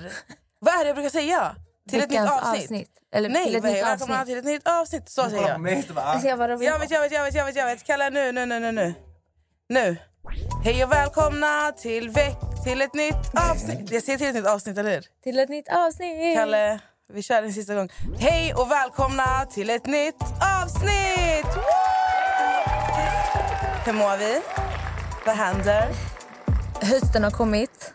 [0.00, 0.12] Säger?
[0.60, 1.56] vad är det jag brukar säga?
[1.88, 2.90] Till ett nytt Veckans avsnitt?
[3.14, 4.28] Eller Nej, till ett hej, nytt välkomna avsnitt.
[4.28, 5.08] till ett nytt avsnitt.
[5.08, 5.98] Så säger jag.
[5.98, 7.84] Alltså jag, bara, Jag vet, jag vet, jag vet, jag vet, jag vet.
[7.84, 8.94] Kalle, nu, nu, nu, nu, nu.
[9.68, 9.96] Nu.
[10.64, 13.90] Hej och välkomna till, veck till ett nytt avsnitt.
[13.90, 15.04] Jag säger till ett nytt avsnitt, eller hur?
[15.22, 16.36] till ett nytt avsnitt.
[16.36, 16.78] Kalle,
[17.12, 17.88] vi kör en sista gång.
[18.18, 20.22] Hej och välkomna till ett nytt
[20.62, 21.56] avsnitt!
[21.56, 21.92] Woo!
[23.84, 24.40] Hur mår vi?
[25.26, 25.88] Vad händer?
[26.80, 27.94] Hösten har kommit.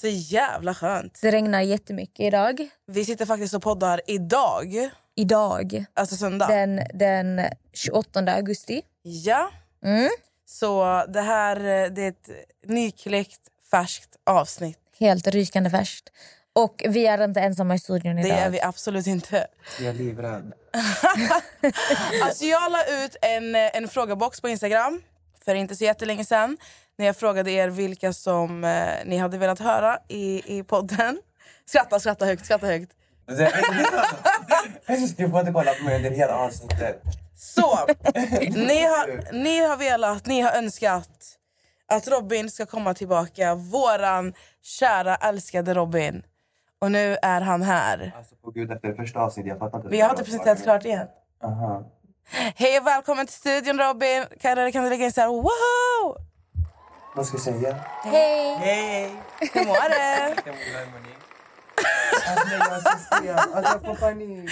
[0.00, 1.18] Så jävla skönt.
[1.22, 2.68] Det regnar jättemycket idag.
[2.86, 6.46] Vi sitter faktiskt och poddar idag, Idag, alltså söndag.
[6.46, 7.40] den, den
[7.72, 8.82] 28 augusti.
[9.02, 9.50] Ja.
[9.84, 10.08] Mm.
[10.46, 11.56] Så det här
[11.90, 12.30] det är ett
[12.66, 13.40] nykläckt,
[13.70, 14.78] färskt avsnitt.
[14.98, 16.08] Helt rykande färskt.
[16.52, 18.38] Och vi är inte ensamma i studion Det idag.
[18.38, 19.46] är vi absolut inte.
[19.78, 20.52] Jag är livrädd.
[22.22, 25.02] Alltså jag la ut en, en frågabox på Instagram
[25.44, 26.56] för inte så jättelänge sedan.
[26.98, 31.18] När jag frågade er vilka som eh, ni hade velat höra i, i podden.
[31.66, 32.92] Skratta, skratta högt, skratta högt.
[33.26, 33.52] Jag
[35.30, 37.02] får inte kolla på mig under hela avsnittet.
[37.36, 37.78] Så,
[38.50, 41.08] ni har, ni har velat, ni har önskat
[41.86, 43.54] att Robin ska komma tillbaka.
[43.54, 46.22] Våran kära älskade Robin.
[46.78, 48.12] Och nu är han här.
[48.16, 49.88] Alltså på gud, efter första avsnittet, jag fattar inte.
[49.88, 51.06] Vi har inte presenterat klart igen.
[51.44, 51.84] Aha.
[52.54, 54.24] Hej och välkommen till studion Robin.
[54.40, 56.27] Kan, kan du lägga in så här wow?
[57.18, 57.76] Vad ska jag säga?
[58.04, 58.56] Hej!
[58.58, 59.10] Hej!
[59.40, 60.34] Hur mår det?
[60.44, 60.62] Jag mår.
[62.72, 63.24] Alltså
[63.72, 64.50] jag får panik.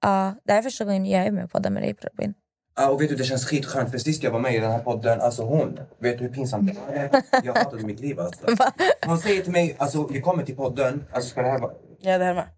[0.00, 2.34] Ja, det här är första gången jag är med på podden med dig Robin.
[2.76, 4.78] Ja, och vet du, det känns skitskönt för sist jag var med i den här
[4.78, 7.10] podden, alltså hon, vet du hur pinsamt det var?
[7.44, 8.46] Jag hatade mitt liv alltså.
[9.06, 11.72] Hon säger till mig, alltså vi kommer till podden, alltså ska det här vara...
[12.00, 12.48] Ja, det här med.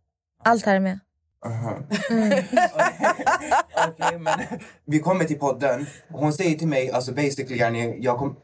[0.45, 0.99] Allt här är med.
[1.47, 1.79] Aha.
[3.89, 4.39] Okej, men
[4.85, 5.87] vi kommer till podden.
[6.09, 7.59] Hon säger till mig, alltså basically,
[8.01, 8.37] jag kom...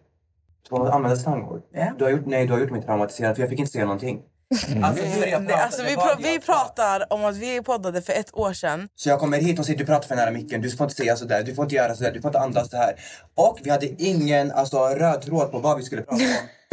[0.69, 1.63] Ska man använda slangord?
[1.73, 1.93] Ja.
[1.99, 4.21] Du har gjort, nej, du har gjort mig traumatiserad för jag fick inte säga någonting.
[4.83, 5.05] Alltså,
[5.41, 8.89] Nej, alltså, vi, pra- pratar om att vi poddade för ett år sedan.
[8.97, 11.17] Så jag kommer hit och säger du pratar för nära micken, du får inte säga
[11.17, 12.95] sådär, du får inte göra sådär, du får inte andas så här.
[13.35, 16.31] Och vi hade ingen alltså, röd tråd på vad vi skulle prata om.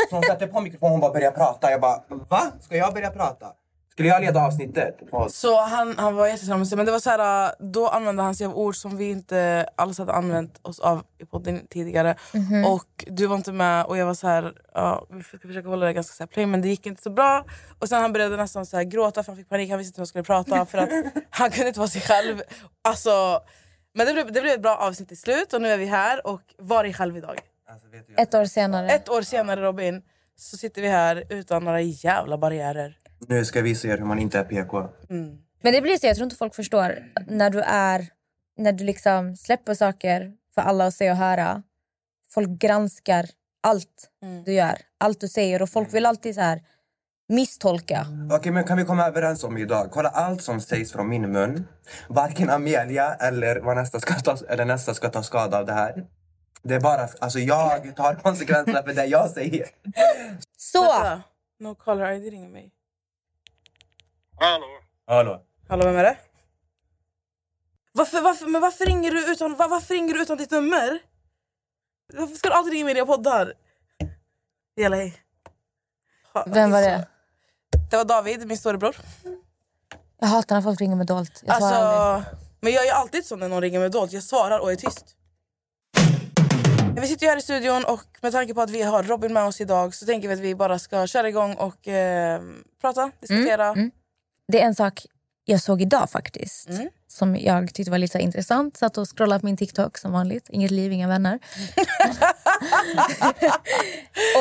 [0.10, 1.72] Så hon satte på mikrofonen och hon bara började prata.
[1.72, 2.42] Jag bara, va?
[2.62, 3.48] Ska jag börja prata?
[3.96, 4.98] Skulle jag leda avsnittet?
[5.30, 6.78] Så han, han var jättetramsig.
[6.78, 9.98] Men det var så här, då använde han sig av ord som vi inte alls
[9.98, 12.16] hade använt oss av i podden tidigare.
[12.68, 15.86] Och du var inte med och jag var så här, ja, vi ska försöka hålla
[15.86, 17.46] det ganska så här plain men det gick inte så bra.
[17.80, 20.00] Och sen han började nästan så här gråta för han fick panik, han visste inte
[20.00, 20.90] hur han skulle prata för att
[21.30, 22.42] han kunde inte vara sig själv.
[22.82, 23.40] Alltså,
[23.94, 26.28] men det blev, det blev ett bra avsnitt till slut och nu är vi här
[26.28, 27.40] och var dig själv idag.
[27.70, 28.90] Alltså, vet du, Ett år senare.
[28.90, 30.02] Ett år senare Robin
[30.38, 32.98] så sitter vi här utan några jävla barriärer.
[33.28, 34.90] Nu ska jag visa er hur man inte är PK.
[35.62, 36.98] Men det blir så, jag tror inte folk förstår.
[37.16, 38.08] att När du är,
[38.58, 41.64] när du liksom släpper saker för alla att se och höra.
[42.30, 43.26] Folk granskar
[43.64, 44.10] allt
[44.46, 46.62] du gör, allt du säger och folk vill alltid så här
[47.30, 48.08] misstolka.
[48.32, 49.92] Okej, men kan vi komma överens om idag?
[49.92, 51.68] Kolla allt som sägs från min mun.
[52.10, 56.06] Varken Amelia eller Vanessa ska ta, eller nästa ska ta skada av det här.
[56.64, 59.68] Det är bara, alltså jag tar konsekvenserna för det jag säger.
[60.58, 60.82] Så!
[60.82, 61.22] Vänta.
[61.60, 62.72] No caller ID ringer mig.
[64.38, 64.66] Hallå?
[65.08, 65.42] Hallå?
[65.70, 66.18] Hallå, vem är det?
[67.94, 71.00] Varför, varför, men varför ringer du utan, var, varför ringer du utan ditt nummer?
[72.14, 73.54] Varför ska du alltid ringa mig när jag poddar?
[74.76, 75.22] Jalla hej.
[76.34, 77.08] Ha- Vem var det?
[77.92, 78.96] Det var David, min storebror.
[80.20, 81.44] Jag hatar när folk ringer mig dolt.
[81.46, 82.02] Jag svarar aldrig.
[82.02, 84.12] Alltså, men jag är alltid så när någon ringer mig dolt.
[84.12, 85.16] Jag svarar och är tyst.
[86.96, 89.62] Vi sitter här i studion och med tanke på att vi har Robin med oss
[89.62, 92.42] idag så tänker vi att vi bara ska köra igång och eh,
[92.82, 93.68] prata, diskutera.
[93.68, 93.92] mm.
[94.48, 95.06] Det är en sak
[95.46, 96.70] jag såg idag faktiskt.
[96.70, 96.90] Mm.
[97.08, 98.78] Som jag tyckte var lite intressant.
[98.78, 100.50] Satt och scrollade på min TikTok som vanligt.
[100.50, 101.40] Inget liv, inga vänner.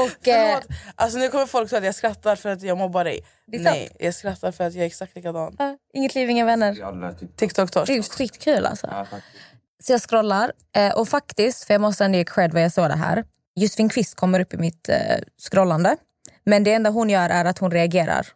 [0.04, 0.58] och, eh.
[0.94, 3.20] Alltså nu kommer folk säga att jag skrattar för att jag mobbar dig.
[3.52, 3.64] Sant.
[3.64, 5.56] Nej, jag skrattar för att jag är exakt likadan.
[5.58, 6.74] ja, inget liv, inga vänner.
[7.20, 7.36] Typ.
[7.36, 7.86] TikTok-torsk.
[7.86, 8.88] Det är skitkul alltså.
[8.90, 9.36] Ja, faktiskt.
[9.82, 10.52] Så jag scrollar
[10.94, 13.24] och och faktiskt, för jag måste ändå ge cred vad jag såg det här.
[13.54, 14.96] Josefin Kvist kommer upp i mitt eh,
[15.38, 15.96] scrollande.
[16.44, 18.26] Men det enda hon gör är att hon reagerar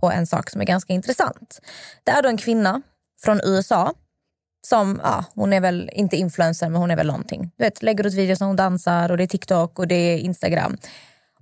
[0.00, 1.60] på en sak som är ganska intressant.
[2.04, 2.82] Det är då en kvinna
[3.22, 3.94] från USA
[4.66, 7.50] som, ja, hon är väl inte influencer men hon är väl någonting.
[7.56, 10.18] Du vet, lägger ut videos när hon dansar och det är TikTok och det är
[10.18, 10.76] Instagram.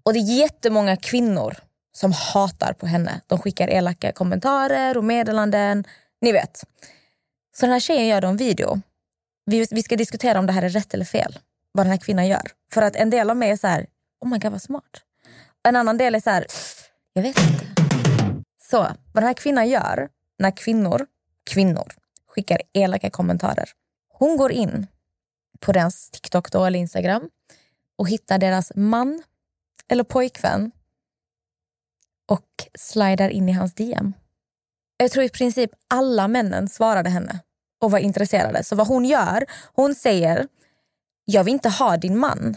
[0.02, 1.54] Och det är jättemånga kvinnor
[1.92, 3.20] som hatar på henne.
[3.26, 5.84] De skickar elaka kommentarer och meddelanden.
[6.20, 6.64] Ni vet.
[7.56, 8.80] Så den här tjejen gör då en video.
[9.46, 11.38] Vi, vi ska diskutera om det här är rätt eller fel.
[11.72, 12.50] Vad den här kvinnan gör.
[12.72, 13.86] För att en del av mig är så här,
[14.20, 15.02] oh my god vad smart.
[15.62, 16.46] En annan del är så här,
[17.12, 17.83] jag vet inte.
[18.74, 21.06] Så vad den här kvinnan gör när kvinnor,
[21.50, 21.92] kvinnor
[22.26, 23.68] skickar elaka kommentarer.
[24.08, 24.86] Hon går in
[25.60, 27.30] på deras TikTok då, eller Instagram
[27.96, 29.22] och hittar deras man
[29.88, 30.72] eller pojkvän
[32.26, 32.46] och
[32.78, 34.12] slidar in i hans DM.
[34.96, 37.38] Jag tror i princip alla männen svarade henne
[37.80, 38.64] och var intresserade.
[38.64, 40.48] Så vad hon gör, hon säger
[41.24, 42.56] jag vill inte ha din man,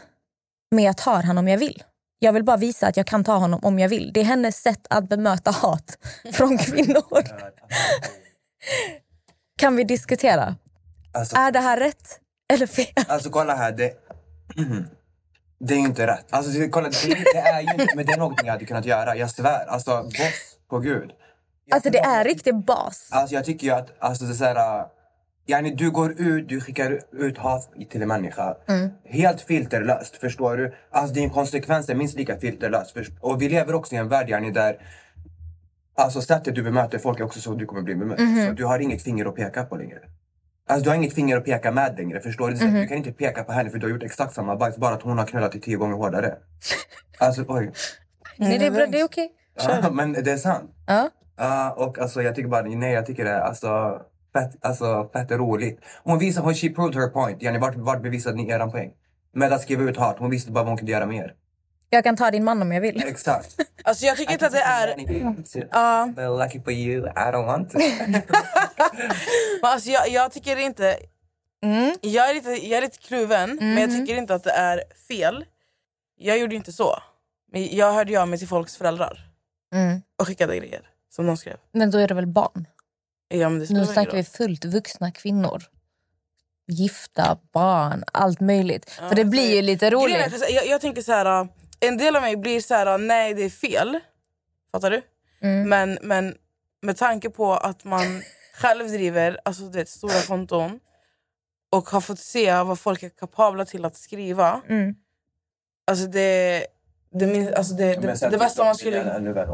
[0.71, 1.83] men jag tar honom om jag vill.
[2.19, 4.11] Jag vill bara visa att jag kan ta honom om jag vill.
[4.13, 5.97] Det är hennes sätt att bemöta hat
[6.33, 7.23] från kvinnor.
[9.57, 10.55] Kan vi diskutera?
[11.13, 12.19] Alltså, Är det här rätt
[12.53, 12.85] eller fel?
[13.07, 13.71] alltså kolla här.
[13.71, 13.93] Det,
[15.59, 16.25] det är ju inte rätt.
[16.29, 18.85] Alltså, det, kolla, det, det är ju inte, men det är någonting jag hade kunnat
[18.85, 19.15] göra.
[19.15, 19.65] Jag svär.
[19.65, 21.11] Alltså, boss på gud.
[21.65, 23.09] Jag Alltså det är riktig bas.
[23.11, 24.85] Alltså jag tycker ju att alltså det är så här, äh,
[25.47, 28.55] yani du går ut, du skickar ut hat till en människa.
[29.05, 30.73] Helt filterlöst, förstår du?
[30.91, 32.93] Alltså din konsekvens är minst lika filterlös.
[32.93, 34.77] först- Och vi lever också i en värld yani, där
[35.99, 38.19] Alltså sättet du bemöter folk är också så du kommer bli bemött.
[38.47, 39.99] Så du har inget finger att peka på längre.
[40.69, 42.57] Alltså du har inget finger att peka med längre, förstår du?
[42.57, 44.93] Så Du kan inte peka på henne för du har gjort exakt samma bajs, bara
[44.95, 46.35] att hon har knullat dig tio gånger hårdare.
[47.19, 47.71] Alltså oj.
[48.37, 49.29] Nej, det är, bra, det är okej.
[49.83, 50.71] Ja, men det är sant.
[50.87, 51.09] Ja.
[51.37, 54.01] Ja, och alltså jag tycker bara, nej jag tycker det alltså
[54.39, 55.79] fett, alltså, fett roligt.
[56.03, 57.41] Hon visar, hon, she proved her point.
[57.41, 58.91] Yani, vart, vart bevisade ni eran poäng?
[59.33, 61.33] Med att skriva ut hat, hon visste bara vad hon kunde göra mer.
[61.89, 63.03] Jag kan ta din man om jag vill.
[63.07, 63.55] Exakt.
[63.83, 64.95] Alltså jag tycker inte att det är...
[65.71, 66.09] Ja.
[66.15, 67.77] But lucky for you, I don't want to.
[68.07, 68.21] Men
[69.61, 70.97] alltså jag, jag tycker inte...
[71.63, 71.95] Mm.
[72.01, 75.45] Jag, är lite, jag är lite kluven, men jag tycker inte att det är fel.
[76.17, 76.95] Jag gjorde inte så.
[77.51, 79.23] Men jag hörde av mig till folks föräldrar
[79.73, 80.01] Mm.
[80.19, 81.57] och skickade grejer som de skrev.
[81.71, 82.67] Men då är det väl barn?
[83.29, 85.63] Ja, men det Nu snackar vi fullt vuxna kvinnor.
[86.67, 88.89] Gifta, barn, allt möjligt.
[88.89, 90.25] För det blir ju lite är roligt.
[90.25, 91.47] att Jag, jag tänker så här, äh,
[91.79, 93.99] en del av mig blir så här, äh, nej det är fel.
[94.71, 95.01] Fattar du?
[95.41, 95.69] Mm.
[95.69, 96.35] Men, men
[96.81, 98.21] med tanke på att man
[98.53, 100.79] själv driver alltså, du vet, stora konton
[101.69, 104.61] och har fått se vad folk är kapabla till att skriva.
[104.69, 104.95] Mm.
[105.87, 106.67] Alltså det,
[107.11, 108.97] det, min, alltså det, det, det, bästa man skulle...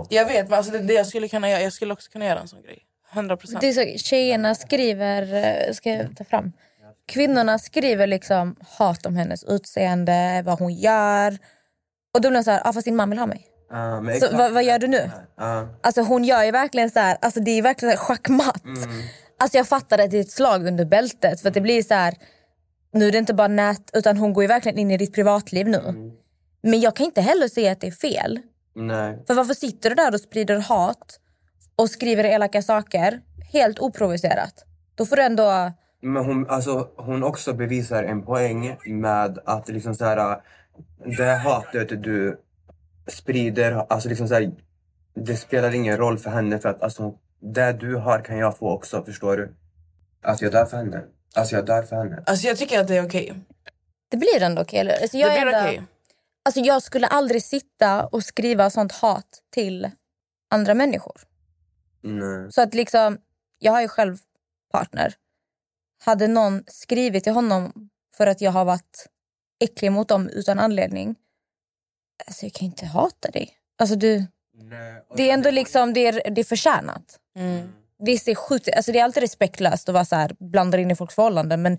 [0.10, 2.40] Jag vet, men alltså det, det jag skulle kunna göra, jag skulle också kunna göra
[2.40, 2.86] en sån grej.
[3.14, 3.62] 100 procent.
[3.62, 6.52] Det är så, tjejerna skriver, eh, ska jag ta fram?
[7.08, 11.38] Kvinnorna skriver liksom hat om hennes utseende, vad hon gör.
[12.14, 13.48] Och då blir de så här, ah, fast din man vill ha mig.
[14.02, 15.12] Men Så vad, vad gör du nu?
[15.38, 15.68] Ja.
[15.84, 18.64] Alltså hon gör ju verkligen så här, alltså det är verkligen så schackmatt.
[19.40, 22.14] Alltså jag fattar att det är ett slag under bältet för det blir så här,
[22.94, 25.68] nu är det inte bara nät utan hon går ju verkligen in i ditt privatliv
[25.68, 26.12] nu.
[26.64, 28.40] Men jag kan inte heller säga att det är fel.
[28.76, 29.24] Nej.
[29.28, 31.20] För varför sitter du där och sprider hat
[31.76, 33.22] och skriver elaka saker
[33.54, 34.66] helt oprovocerat?
[34.96, 35.72] Då får du ändå...
[36.02, 40.42] Men hon, alltså, hon också bevisar en poäng med att liksom så här,
[41.18, 42.40] det här hatet du
[43.08, 44.52] sprider, alltså liksom så här,
[45.16, 48.70] det spelar ingen roll för henne för att alltså, det du har kan jag få
[48.72, 49.56] också, förstår du?
[50.24, 51.04] Alltså jag dör för henne.
[51.36, 52.24] Alltså jag dör för henne.
[52.26, 53.34] Alltså jag tycker att det är okej.
[54.10, 54.80] Det blir ändå okej.
[54.80, 55.02] eller?
[55.02, 55.84] Alltså jag, Det är blir ändå, okej.
[56.46, 59.92] alltså jag skulle aldrig sitta och skriva sånt hat till
[60.52, 61.22] andra människor.
[62.04, 62.52] Nej.
[62.52, 63.18] Så att liksom,
[63.60, 64.18] jag har ju själv
[64.72, 65.14] partner.
[66.04, 69.08] Hade någon skrivit till honom för att jag har varit
[69.64, 71.16] äcklig mot dem utan anledning.
[72.28, 73.58] Alltså jag kan inte hata dig.
[73.80, 75.04] Alltså du, Nej.
[75.18, 77.20] det är ändå liksom, det är, det är förtjänat.
[77.36, 77.70] Mm.
[78.00, 80.92] Visst, det är, sjukt, alltså det är alltid respektlöst att vara så här, blanda in
[80.92, 81.78] i folks förhållanden men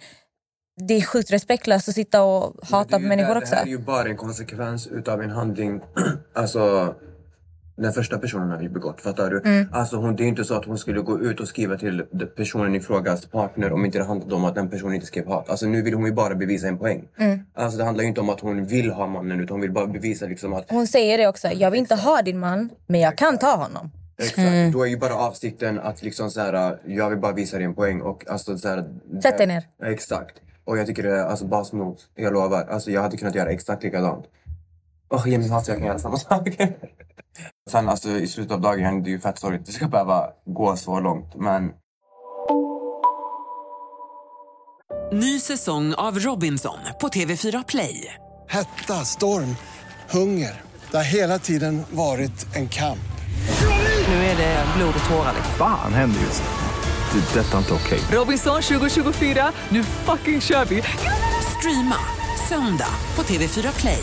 [0.76, 3.50] det är sjukt respektlöst att sitta och hata det på människor där- också.
[3.50, 5.80] Det här är ju bara en konsekvens utav en handling
[6.34, 6.94] alltså
[7.76, 9.00] den första personen har ju begått.
[9.00, 9.40] Fattar du?
[9.44, 9.68] Mm.
[9.72, 12.02] Alltså hon, det är ju inte så att hon skulle gå ut och skriva till
[12.36, 15.50] personen i frågas partner om inte det handlade om att den personen inte skrev hat.
[15.50, 17.08] Alltså nu vill hon ju bara bevisa en poäng.
[17.18, 17.40] Mm.
[17.54, 19.86] Alltså det handlar ju inte om att hon vill ha mannen utan hon vill bara
[19.86, 23.18] bevisa liksom att Hon säger det också, jag vill inte ha din man men jag
[23.18, 23.90] kan ta honom.
[24.18, 24.38] Exakt.
[24.38, 24.72] Mm.
[24.72, 27.74] Då är ju bara avsikten att liksom så här, jag vill bara visa dig en
[27.74, 28.00] poäng.
[28.00, 28.84] Och alltså så här,
[29.22, 29.64] Sätt dig ner.
[29.84, 30.36] Exakt.
[30.64, 32.08] Och jag tycker det är alltså basmos.
[32.14, 32.66] Jag lovar.
[32.70, 34.24] Alltså jag hade kunnat göra exakt likadant.
[35.08, 36.48] Åh, ge mig hat så jag kan göra samma sak.
[37.70, 39.66] Sen alltså i slutet av dagen, det är ju fett sorgligt.
[39.66, 41.34] Det ska behöva gå så långt.
[41.34, 41.70] Men
[45.12, 48.14] Ny säsong av Robinson på TV4 Play.
[48.48, 49.56] Hetta, storm,
[50.10, 50.62] hunger.
[50.90, 52.98] Det har hela tiden varit en kamp.
[54.08, 55.32] Nu är det blod och tårar.
[55.34, 55.54] liksom.
[55.58, 57.20] Fan händer just nu.
[57.20, 57.40] Det.
[57.40, 58.00] Detta är inte okej.
[58.18, 60.82] Robinson 2024, nu fucking kör vi!
[61.58, 61.96] Streama
[62.48, 64.02] söndag på TV4 Play.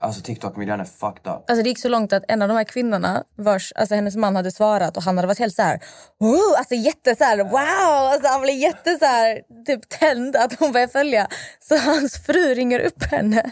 [0.00, 1.50] Alltså TikTok-miljön är fucked up.
[1.50, 4.36] Alltså det gick så långt att en av de här kvinnorna vars, alltså hennes man
[4.36, 5.80] hade svarat och han hade varit helt så här,
[6.20, 10.58] oh, alltså jätte så här, wow, alltså han blev jätte så här, typ tänd att
[10.58, 11.28] hon började följa.
[11.60, 13.50] Så hans fru ringer upp henne.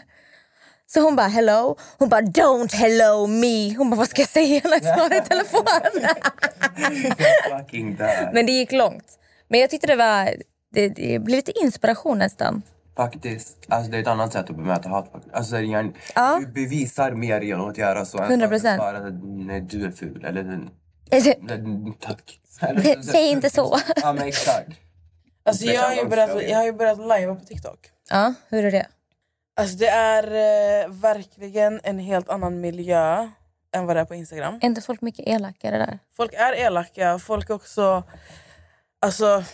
[0.86, 3.74] Så hon bara hello, hon bara don't hello me.
[3.76, 5.64] Hon bara vad ska jag säga när jag svarar i telefon?
[7.58, 7.98] Fucking.
[8.32, 9.18] Men det gick långt.
[9.48, 10.34] Men jag tyckte det var,
[10.74, 12.62] det, det blev lite inspiration nästan.
[12.98, 13.56] Faktiskt.
[13.68, 15.12] Alltså det är ett annat sätt att bemöta hat.
[15.32, 16.38] Alltså det är en, Ja.
[16.40, 18.18] Du bevisar mer genom att göra så.
[18.18, 18.54] än 100%.
[18.54, 20.24] att svara att nej, du är ful.
[20.24, 20.68] Eller
[22.00, 22.40] tack.
[23.04, 23.78] Säg inte så.
[23.96, 24.68] Ja men exakt.
[25.42, 27.78] Alltså, jag, har ju börjat, jag har ju börjat live på TikTok.
[28.10, 28.86] Ja, hur är det?
[29.56, 33.28] Alltså, det är eh, verkligen en helt annan miljö
[33.74, 34.54] än vad det är på Instagram.
[34.54, 35.98] Är inte folk mycket elakare där?
[36.16, 38.02] Folk är elaka, folk är också...
[39.00, 39.44] Alltså,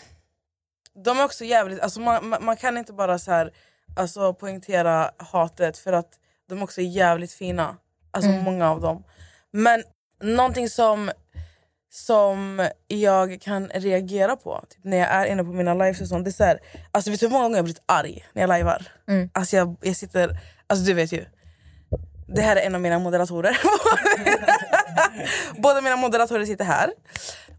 [1.04, 1.80] de är också jävligt...
[1.80, 3.50] Alltså, man, man, man kan inte bara så här,
[3.96, 6.08] alltså, poängtera hatet för att
[6.48, 7.76] de också är jävligt fina.
[8.10, 8.44] Alltså Mm.
[8.44, 9.04] många av dem.
[9.50, 9.82] Men
[10.22, 11.10] någonting som,
[11.92, 16.24] som jag kan reagera på typ när jag är inne på mina lives och sånt,
[16.24, 16.58] det är så här,
[16.90, 18.86] alltså vet du hur många gånger jag blivit arg när jag lajvar?
[19.08, 19.30] Mm.
[19.34, 21.24] Alltså jag, jag sitter, alltså du vet ju.
[22.28, 23.58] Det här är en av mina moderatorer.
[25.62, 26.90] Båda mina moderatorer sitter här.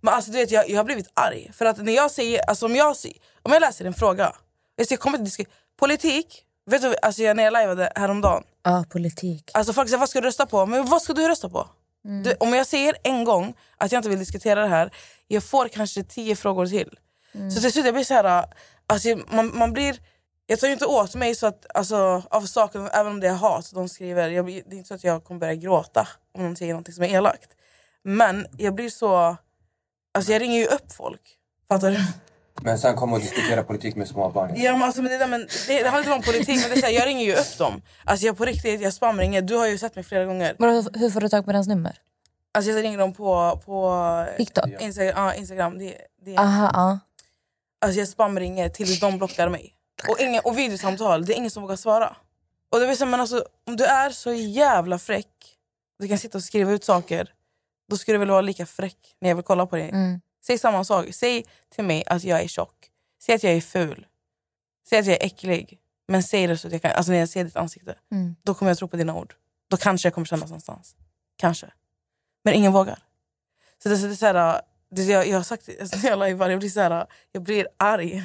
[0.05, 1.51] Men alltså du vet jag, jag har blivit arg.
[1.53, 2.95] För att när jag säger, alltså om jag,
[3.43, 4.35] om jag läser en fråga,
[4.75, 6.43] jag säger, kommer inte diskutera politik.
[6.65, 8.43] Vet du, alltså jag, när jag lajvade häromdagen.
[8.63, 9.51] Ja, politik.
[9.53, 10.65] Alltså folk säger vad ska du rösta på?
[10.65, 11.67] Men vad ska du rösta på?
[12.05, 12.23] Mm.
[12.23, 14.91] Du, om jag säger en gång att jag inte vill diskutera det här,
[15.27, 16.97] jag får kanske tio frågor till.
[17.33, 17.51] Mm.
[17.51, 18.45] Så till slut jag blir så här,
[18.87, 19.99] alltså man, man blir,
[20.47, 23.33] jag tar ju inte åt mig så att, alltså, av saken, även om det är
[23.33, 24.29] hat de skriver.
[24.29, 27.03] Jag, det är inte så att jag kommer börja gråta om de säger något som
[27.03, 27.49] är elakt.
[28.03, 29.37] Men jag blir så,
[30.15, 31.21] alltså jag ringer ju upp folk.
[31.69, 31.97] Fattar du?
[32.61, 34.53] Men sen kommer och diskutera politik med små barn.
[34.55, 36.75] Ja, men alltså, men det, där, men det, det handlar inte om politik, men det
[36.75, 37.81] är så här, jag ringer ju upp dem.
[38.03, 39.41] Alltså jag på riktigt, jag spamringer.
[39.41, 40.55] Du har ju sett mig flera gånger.
[40.59, 41.97] Vadå, hur får du tag på deras nummer?
[42.53, 44.69] Alltså jag ringer dem på, på TikTok?
[44.79, 45.13] Instagram.
[45.25, 45.77] Ja, Instagram.
[45.77, 46.37] Det, det.
[46.37, 46.99] Aha, ja.
[47.81, 49.73] Alltså jag spamringer tills de blockar mig.
[50.09, 52.15] Och, ingen, och videosamtal, det är ingen som vågar svara.
[52.69, 55.57] Och det vill säga, men alltså, om du är så jävla fräck,
[55.99, 57.29] du kan sitta och skriva ut saker,
[57.89, 59.89] då skulle du väl vara lika fräck när jag vill kolla på dig.
[59.89, 60.21] Mm.
[60.45, 61.05] Säg samma sak.
[61.13, 62.89] Säg till mig att jag är tjock.
[63.23, 64.05] Säg att jag är ful.
[64.89, 65.79] Säg att jag är äcklig.
[66.07, 67.95] Men säg det så att jag kan, alltså när jag ser ditt ansikte.
[68.11, 68.35] Mm.
[68.43, 69.33] Då kommer jag tro på dina ord.
[69.69, 70.95] Då kanske jag kommer kännas någonstans.
[71.37, 71.67] Kanske.
[72.43, 72.99] Men ingen vågar.
[73.83, 74.61] Så det, så det är så här,
[74.91, 77.43] det, jag, jag har sagt det alltså, när jag lajvar, jag blir så här, jag
[77.43, 78.23] blir arg.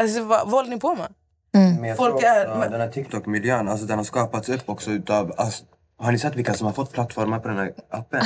[0.00, 1.14] Alltså, vad, vad håller ni på med?
[1.52, 4.68] Men jag Folk tror är- också, men- Den här TikTok-miljön, alltså den har skapats upp
[4.68, 5.34] också utav...
[5.36, 5.64] Alltså,
[6.00, 8.20] har ni sett vilka som har fått plattformar på den här appen?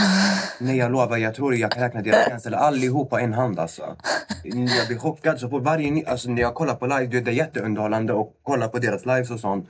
[0.61, 3.97] Nej jag lovar, jag tror jag kan räkna deras tjänster allihopa på en hand alltså.
[4.45, 6.09] Jag blir chockad så fort varje...
[6.09, 9.41] Alltså när jag kollar på live, det är jätteunderhållande och kollar på deras lives och
[9.41, 9.69] sånt.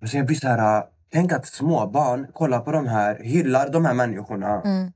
[0.00, 3.18] Men sen jag blir så här, äh, tänk att små barn kollar på de här,
[3.22, 4.60] hyllar de här människorna.
[4.64, 4.92] Mm.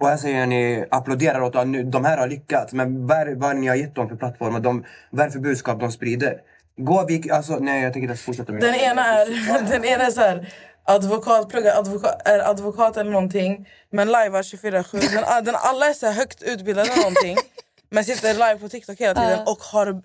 [0.00, 2.72] Och här säger ni, applåderar åt att nu- de här har lyckats.
[2.72, 4.60] Men vad är vad ni har gett dem för plattformar?
[4.60, 6.40] De, vad är för budskap de sprider?
[6.76, 10.10] Gå, vi, alltså, nej jag tänker inte fortsätta med Den ena är, den ena är
[10.10, 10.48] så här,
[10.84, 13.68] advokat, pluggar advokat, är advokat eller någonting.
[13.90, 15.00] Men lajvar 24-7.
[15.14, 17.36] Den, den alla är så högt utbildade eller någonting.
[17.90, 19.52] men sitter live på TikTok hela tiden Ja.
[19.52, 20.02] och har,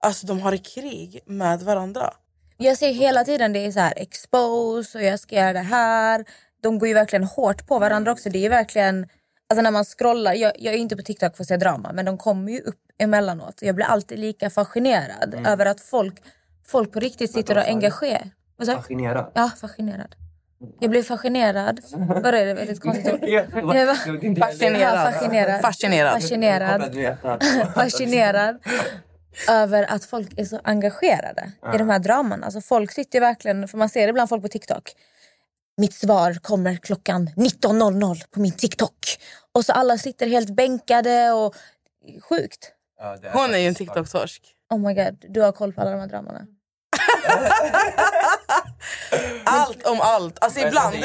[0.00, 2.14] alltså, de har krig med varandra.
[2.56, 6.24] Jag ser hela tiden det är så här expose och jag ska göra det här.
[6.62, 8.28] De går ju verkligen hårt på varandra också.
[8.30, 9.08] Det är verkligen,
[9.50, 12.04] alltså när man scrollar, jag, jag är inte på TikTok för att se drama men
[12.04, 13.58] de kommer ju upp emellanåt.
[13.62, 15.46] Jag blir alltid lika fascinerad Mm.
[15.46, 16.14] över att folk,
[16.66, 18.30] folk på riktigt sitter och engagerar.
[18.56, 18.78] Vad sa du?
[18.78, 19.32] Fascinerad.
[19.34, 20.14] Ja, fascinerad.
[20.80, 21.80] Jag blev fascinerad.
[21.96, 22.54] Vad är det?
[22.54, 23.06] Väldigt konstigt
[24.40, 24.80] Fascinerad.
[24.80, 25.60] Ja, fascinerad.
[25.62, 26.82] Fascinerad.
[26.82, 27.44] Fascinerad.
[27.74, 28.58] fascinerad
[29.48, 32.46] över att folk är så engagerade i de här dramarna.
[32.46, 34.92] Alltså folk sitter verkligen, för man ser det ibland folk på TikTok.
[35.76, 38.98] Mitt svar kommer klockan 19.00 på min TikTok.
[39.52, 41.54] Och så alla sitter helt bänkade och
[42.22, 42.72] sjukt.
[43.32, 44.42] Hon är ju en TikTok-torsk.
[44.70, 46.46] Oh my god, du har koll på alla de här dramarna.
[49.44, 50.38] Allt om allt.
[50.44, 50.96] Alltså ibland.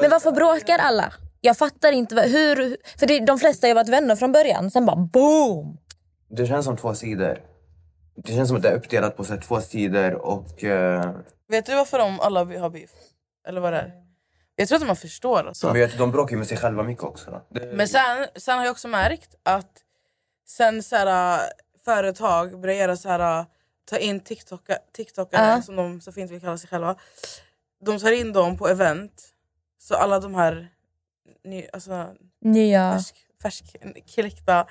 [0.00, 1.12] Men varför bråkar alla?
[1.40, 2.76] Jag fattar inte hur...
[2.98, 5.78] För det, de flesta har varit vänner från början, sen bara boom!
[6.30, 7.38] Det känns som två sidor.
[8.24, 10.64] Det känns som att det är uppdelat på så här, två sidor och...
[10.64, 11.14] eh,
[11.48, 12.90] Vet du varför de alla har beef?
[13.48, 13.92] Eller vad det är?
[14.56, 15.46] Jag tror att man förstår.
[15.48, 15.66] Alltså.
[15.66, 17.42] de, vet, de bråkar ju med sig själva mycket också.
[17.50, 19.70] Det, Men sen, sen har jag också märkt att
[20.48, 21.40] sen så här, äh,
[21.84, 23.44] företag börjar göra så här, äh,
[23.84, 26.96] ta in TikToka, TikTokare som de så fint vill kalla sig själva.
[27.84, 29.28] De tar in dem på event.
[29.78, 30.68] Så alla de här
[31.44, 32.92] ny, alltså, Nya...
[32.92, 34.66] färsk, färskklickta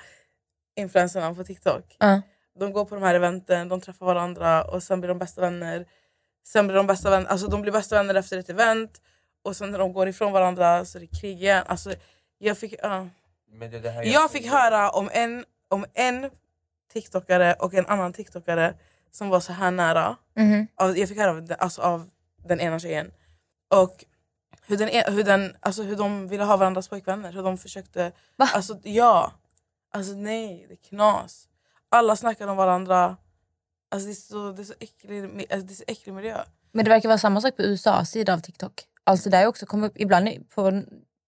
[0.76, 1.96] influencerna på TikTok.
[1.98, 2.22] Ja.
[2.58, 5.86] De går på de här eventen, de träffar varandra och sen blir de bästa vänner.
[6.46, 9.00] Sen blir de bästa vänner, alltså de blir bästa vänner efter ett event.
[9.42, 11.64] Och sen när de går ifrån varandra så är det krig igen.
[11.66, 11.94] Alltså,
[12.38, 12.74] jag fick...
[13.50, 16.30] men det, det här Jag fick höra om en, om en
[16.92, 18.74] TikTokare och en annan TikTokare
[19.12, 20.16] som var så här nära.
[20.36, 20.66] Mhm.
[20.76, 22.10] Av- Jag fick höra av den, alltså av
[22.44, 23.10] den ena tjejen.
[23.70, 24.04] Och
[24.66, 27.32] hur, den, e- hur, den, alltså hur de ville ha varandras pojkvänner.
[27.32, 28.12] Hur de försökte...
[28.36, 28.48] Va?
[28.54, 29.32] Alltså, ja.
[29.92, 31.48] Alltså nej, det är knas.
[31.88, 33.16] Alla snackar om varandra.
[33.90, 36.38] Alltså, det, är så, det, är så äcklig, alltså, det är så äcklig miljö.
[36.72, 38.72] Men det verkar vara samma sak på USAs sida av TikTok.
[39.04, 40.82] Alltså där också kommer upp ibland på,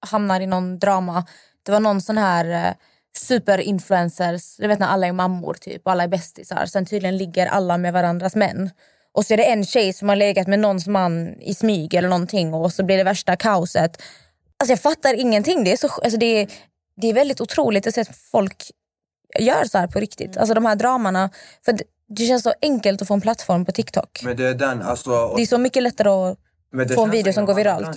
[0.07, 1.27] hamnar i någon drama.
[1.63, 2.75] Det var någon sån här eh,
[3.19, 6.67] superinfluencers, du vet när alla är mammor typ och alla är bästisar.
[6.67, 8.71] Sen tydligen ligger alla med varandras män.
[9.13, 12.09] Och så är det en tjej som har legat med någons man i smyg eller
[12.09, 14.03] någonting och så blir det värsta kaoset.
[14.57, 15.65] Alltså jag fattar ingenting.
[15.65, 16.49] Det är, så, alltså det är,
[16.97, 18.71] det är väldigt otroligt att se att folk
[19.39, 20.37] gör så här på riktigt.
[20.37, 21.31] Alltså de här dramarna.
[21.65, 21.79] För
[22.09, 24.21] det, känns så enkelt att få en plattform på TikTok.
[24.25, 25.35] Men det är den, alltså...
[25.37, 27.97] Det är så mycket lättare att få en video som går viralt.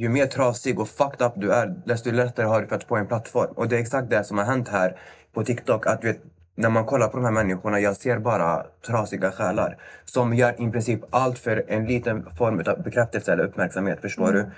[0.00, 2.96] Ju mer trasig och fucked up du är, desto lättare har du för att få
[2.96, 3.52] en plattform.
[3.56, 4.96] Och det är exakt det som har hänt här
[5.34, 5.86] på TikTok.
[5.86, 6.20] Att vet,
[6.54, 10.70] när man kollar på de här människorna, jag ser bara trasiga själar som gör i
[10.70, 14.00] princip allt för en liten form av bekräftelse eller uppmärksamhet.
[14.00, 14.50] Förstår du?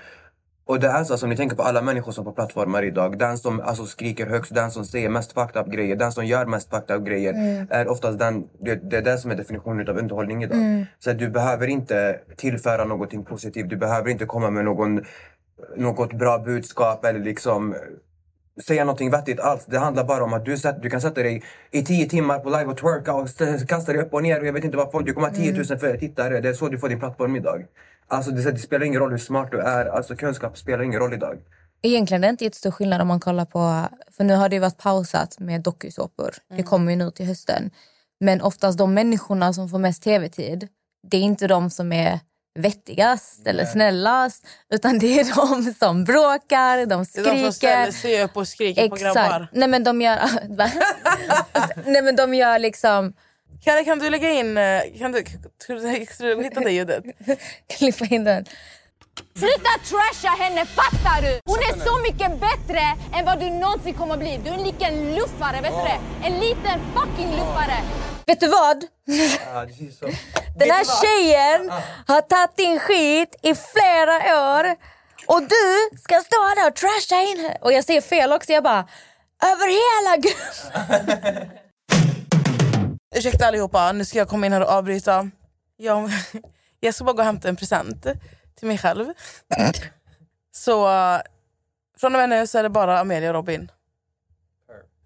[0.65, 3.17] Och det är så som ni tänker på alla människor som på plattformar idag.
[3.19, 6.45] Den som alltså skriker högst, den som säger mest fucked up grejer, den som gör
[6.45, 7.67] mest fucked up grejer Mm.
[7.69, 10.57] är oftast den, det, det är det som är definitionen av underhållning idag.
[10.57, 10.85] Mm.
[10.99, 15.05] Så att du behöver inte tillföra någonting positivt, du behöver inte komma med någon,
[15.77, 17.75] något bra budskap eller liksom
[18.67, 19.65] säga någonting vettigt alls.
[19.65, 22.49] Det handlar bara om att du, sätt, du kan sätta dig i tio timmar på
[22.49, 24.91] live och twerka och st- kasta dig upp och ner och jag vet inte vad
[24.91, 26.41] folk, du kommer ha 10 000 för tittare.
[26.41, 27.65] Det är så du får din plattform idag.
[28.07, 31.13] Alltså det, det spelar ingen roll hur smart du är, alltså kunskap spelar ingen roll
[31.13, 31.37] idag.
[31.81, 33.85] Egentligen är det inte jättestor skillnad om man kollar på...
[34.11, 36.31] För nu har det ju varit pausat med dokusåpor.
[36.57, 37.71] Det kommer ju nu till hösten.
[38.19, 40.67] Men oftast de människorna som får mest tv-tid,
[41.07, 42.19] det är inte de som är
[42.59, 44.47] vettigast eller snällast.
[44.73, 45.23] Utan det är
[45.63, 47.43] de som bråkar, de Det är de skriker.
[47.43, 49.47] som ställer sig upp och skriker på grabbar.
[49.51, 50.19] Nej men de gör...
[51.85, 53.13] Nej men de gör liksom...
[53.63, 54.57] Kalle, kan du lägga in...
[54.57, 55.23] eh, Kan du,
[55.67, 57.03] du hitta det ljudet?
[57.77, 58.45] Klippa in den.
[59.37, 61.39] Sluta trasha henne, fattar du?
[61.45, 62.79] Hon är så mycket bättre
[63.19, 64.39] än vad du någonsin kommer bli.
[64.43, 66.27] Du är en liten luffare, vet du det?
[66.27, 67.77] En liten fucking luffare.
[68.25, 68.85] Vet du vad?
[70.55, 71.71] Den här tjejen
[72.07, 74.15] har tagit din skit i flera
[74.53, 74.75] år
[75.27, 77.57] och du ska stå där och trasha in henne.
[77.61, 78.87] Och jag säger fel också, jag bara
[79.43, 81.49] över hela gruppen.
[83.15, 85.29] Ursäkta allihopa, nu ska jag komma in här och avbryta.
[85.77, 86.09] Jag,
[86.79, 88.05] jag ska bara gå och hämta en present
[88.55, 89.05] till mig själv.
[90.55, 90.87] Så
[91.99, 93.71] från och med nu så är det bara Amelia och Robin.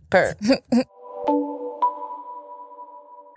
[0.09, 0.33] Per.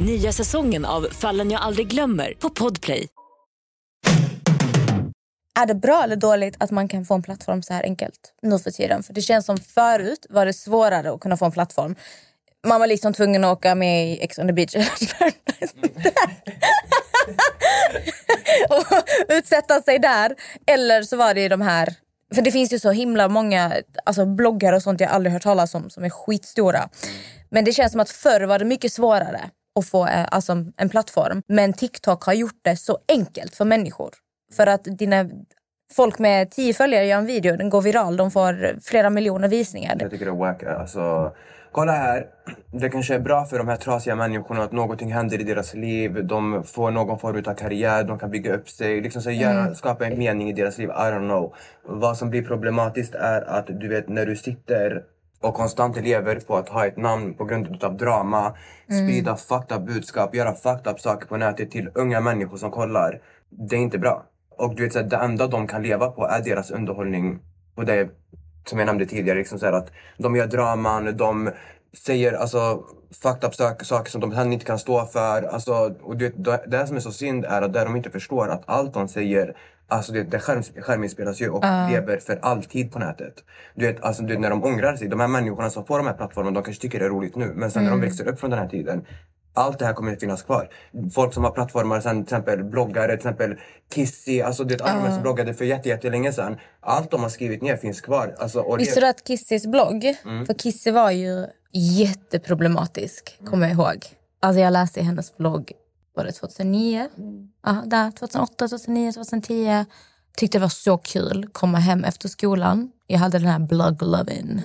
[0.00, 3.08] Nya säsongen av Fallen jag aldrig glömmer på Podplay.
[5.60, 8.58] Är det bra eller dåligt att man kan få en plattform så här enkelt nu
[8.58, 9.02] för tiden?
[9.02, 11.96] För det känns som förut var det svårare att kunna få en plattform.
[12.66, 14.74] Man var liksom tvungen att åka med i Ex on the beach
[18.70, 18.84] och
[19.28, 20.34] utsätta sig där.
[20.66, 21.94] Eller så var det ju de här
[22.34, 23.72] För det finns ju så himla många
[24.04, 26.88] alltså bloggar och sånt jag aldrig hört talas om som är skitstora.
[27.50, 30.88] Men det känns som att förr var det mycket svårare att få eh, alltså, en
[30.88, 31.42] plattform.
[31.46, 34.10] Men TikTok har gjort det så enkelt för människor.
[34.56, 35.24] För att dina
[35.96, 39.96] folk med tio följare gör en video, den går viral, de får flera miljoner visningar.
[40.00, 40.62] Jag tycker det är wack.
[40.62, 41.32] Alltså,
[41.72, 42.26] kolla här.
[42.72, 46.26] Det kanske är bra för de här trasiga människorna att någonting händer i deras liv.
[46.26, 49.00] De får någon form av karriär, de kan bygga upp sig.
[49.00, 49.74] Liksom så göra, Mm.
[49.74, 50.88] skapa en mening i deras liv.
[50.88, 51.54] I don't know.
[51.84, 55.02] Vad som blir problematiskt är att du vet när du sitter
[55.42, 58.54] och konstant lever på att ha ett namn på grund av drama,
[58.88, 59.06] Mm.
[59.06, 59.32] sprida
[59.72, 60.52] up budskap, göra
[60.86, 63.20] up saker på nätet till unga människor som kollar.
[63.48, 64.24] Det är inte bra.
[64.50, 67.38] Och du vet, så här, det enda de kan leva på är deras underhållning.
[67.74, 68.08] Och det
[68.64, 71.50] som jag nämnde tidigare, liksom så att de gör draman, de
[71.92, 72.84] säger alltså
[73.22, 75.42] fucked up saker, som de sen inte kan stå för.
[75.42, 76.32] Alltså, och det,
[76.66, 79.56] det som är så synd är att det de inte förstår att allt de säger
[79.92, 81.88] Alltså det, det skärm, skärminspelas ju och Ja.
[81.90, 83.34] lever för alltid på nätet.
[83.74, 86.06] Du vet, alltså, du vet, när de ångrar sig, de här människorna som får de
[86.06, 87.52] här plattformarna, de kanske tycker det är roligt nu.
[87.54, 88.08] Men sen när de Mm.
[88.08, 89.04] växer upp från den här tiden,
[89.54, 90.68] allt det här kommer att finnas kvar.
[91.14, 93.54] Folk som har plattformar, sen, till exempel bloggare, till exempel
[93.94, 95.12] Kissy, alltså du vet, alla Ja.
[95.12, 96.56] som bloggade för jätte, jättelänge sedan.
[96.80, 98.34] Allt de har skrivit ner finns kvar.
[98.38, 100.46] Alltså, och Visste du att Kissys blogg, Mm.
[100.46, 104.04] för Kissy var ju jätteproblematisk, kommer jag ihåg.
[104.42, 105.72] Alltså jag läste i hennes blogg,
[106.14, 107.08] var det 2009?
[107.66, 109.84] Ja, där, 2008, 2009, 2010.
[110.36, 112.90] Tyckte det var så kul att komma hem efter skolan.
[113.06, 114.62] Jag hade den här blogg lovin.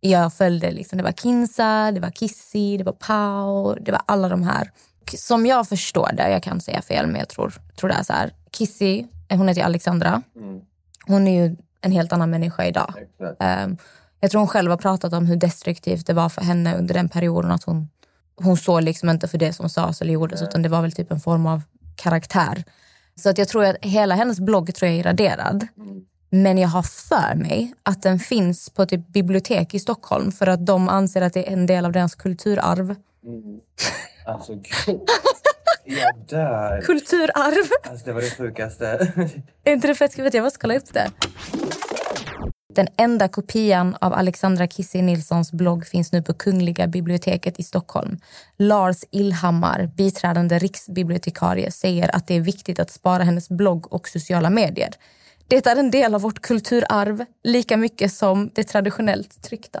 [0.00, 4.28] Jag följde liksom, det var Kinsa, det var Kissy, det var Pau, det var alla
[4.28, 4.70] de här.
[5.16, 8.12] Som jag förstår det, jag kan säga fel men jag tror, tror det är så
[8.12, 8.32] här.
[8.50, 10.22] Kissy, hon heter ju Alexandra.
[11.06, 12.94] Hon är ju en helt annan människa idag.
[13.40, 13.76] Ehm,
[14.20, 17.08] jag tror hon själv har pratat om hur destruktivt det var för henne under den
[17.08, 17.50] perioden.
[17.50, 17.88] Att hon,
[18.36, 21.12] hon såg liksom inte för det som sades eller gjordes utan det var väl typ
[21.12, 21.62] en form av
[21.96, 22.64] karaktär.
[23.16, 25.66] Så att jag tror att hela hennes blogg tror jag är raderad.
[26.30, 30.66] Men jag har för mig att den finns på typ bibliotek i Stockholm för att
[30.66, 32.94] de anser att det är en del av deras kulturarv.
[34.26, 35.00] Alltså gud.
[35.84, 36.80] Jag dör.
[36.80, 37.90] Kulturarv!
[37.90, 39.12] Alltså det var det sjukaste.
[39.64, 40.18] Är inte det fett?
[40.18, 41.10] Vet jag måste kolla upp det.
[42.74, 48.18] Den enda kopian av Alexandra Kissy Nilssons blogg finns nu på Kungliga biblioteket i Stockholm.
[48.56, 54.50] Lars Illhammar, biträdande riksbibliotekarie, säger att det är viktigt att spara hennes blogg och sociala
[54.50, 54.90] medier.
[55.48, 59.80] Det är en del av vårt kulturarv, lika mycket som det traditionellt tryckta.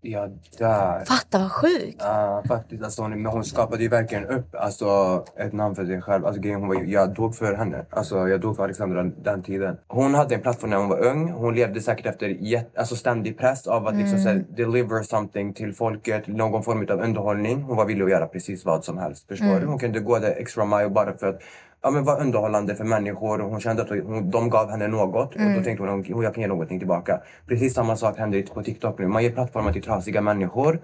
[0.00, 1.04] Jag dör.
[1.04, 1.96] Fatta vad sjukt!
[1.98, 2.84] Ja, faktiskt.
[2.84, 6.26] Alltså, hon, hon skapade ju verkligen upp alltså, ett namn för sig själv.
[6.26, 7.86] Alltså, hon var, jag dog för henne.
[7.90, 9.76] Alltså, jag dog för Alexandra den tiden.
[9.88, 11.30] Hon hade en plattform när hon var ung.
[11.30, 14.22] Hon levde säkert efter jätt, alltså, ständig press av att liksom, Mm.
[14.22, 16.26] så här, deliver something till folket.
[16.26, 17.62] Någon form av underhållning.
[17.62, 19.28] Hon var villig att göra precis vad som helst.
[19.28, 19.68] Förstår Mm.
[19.68, 21.40] Hon kunde gå det extra mile bara för att
[21.86, 23.38] ja, men vara underhållande för människor.
[23.38, 25.56] Hon kände att hon, de gav henne något och Mm.
[25.58, 27.20] då tänkte hon att jag kan ge någonting tillbaka.
[27.48, 29.06] Precis samma sak händer på TikTok nu.
[29.06, 30.80] Man ger plattformar till trasiga människor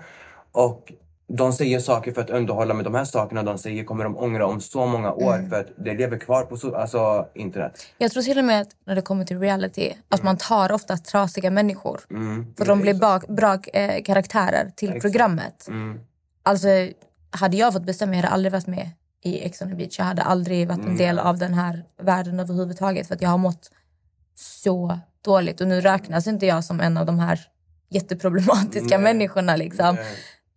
[0.53, 0.93] och
[1.29, 4.47] de säger saker för att underhålla men de här sakerna de säger kommer de ångra
[4.47, 5.51] om så många år Mm.
[5.51, 7.87] för att det lever kvar på so- alltså, internet.
[7.99, 11.05] Jag tror till och med att när det kommer till reality att man tar oftast
[11.05, 12.01] trasiga människor.
[12.11, 12.55] Mm.
[12.59, 12.95] För de blir
[13.35, 15.03] bra eh, karaktärer till Exakt.
[15.03, 15.69] programmet.
[15.69, 16.01] Mm.
[16.43, 16.69] Alltså,
[17.31, 18.91] hade jag fått bestämma, jag hade aldrig varit med
[19.23, 19.99] i Ex on the beach.
[19.99, 20.97] Jag hade aldrig varit en Mm.
[20.97, 23.07] del av den här världen överhuvudtaget.
[23.09, 23.71] För att jag har mått
[24.35, 25.61] så dåligt.
[25.61, 27.41] Och nu räknas inte jag som en av de här
[27.91, 29.15] jätteproblematiska Nej.
[29.15, 29.57] människorna.
[29.57, 29.97] Liksom.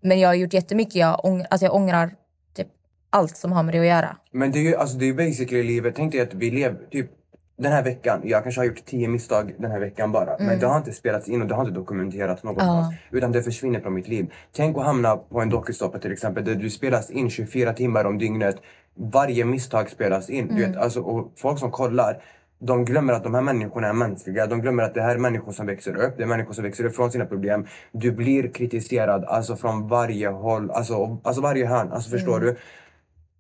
[0.01, 0.95] Men jag har gjort jättemycket.
[0.95, 2.15] Jag, ång, alltså jag ångrar
[2.55, 2.67] typ
[3.09, 4.17] allt som har med det att göra.
[4.31, 5.95] Men det är ju alltså, det är basically livet.
[5.95, 7.11] Tänk dig att vi lever typ
[7.57, 10.35] den här veckan, jag kanske har gjort tio misstag den här veckan bara.
[10.37, 10.59] Men Mm.
[10.59, 12.95] det har inte spelats in och det har inte dokumenterats någonstans.
[13.11, 14.33] Utan det försvinner från mitt liv.
[14.55, 18.17] Tänk att hamna på en dokusåpa till exempel där du spelas in 24 timmar om
[18.17, 18.55] dygnet.
[18.97, 20.47] Varje misstag spelas in.
[20.47, 20.71] Du Mm.
[20.71, 22.21] vet, alltså, och folk som kollar,
[22.59, 24.47] de glömmer att de här människorna är mänskliga.
[24.47, 26.13] De glömmer att det här är människor som växer upp.
[26.17, 27.67] Det är människor som växer upp från sina problem.
[27.91, 31.91] Du blir kritiserad alltså från varje håll, alltså, alltså varje hörn.
[31.91, 32.45] Alltså förstår Mm.
[32.45, 32.55] du?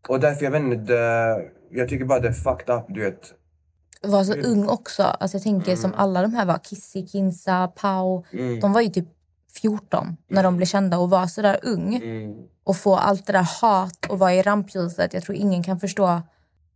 [0.09, 3.33] Och därför, jag vet inte, det, jag tycker bara det är fucked up, du vet.
[4.05, 5.03] Var så ung också.
[5.03, 8.23] Alltså jag tänker som alla de här var, Kissy, Kinsa, Pau.
[8.31, 8.59] Mm.
[8.59, 9.07] De var ju typ
[9.61, 12.01] 14 när de blev kända och var så där ung.
[12.63, 15.13] Och få allt det där hat och vara i rampljuset.
[15.13, 16.21] Jag tror ingen kan förstå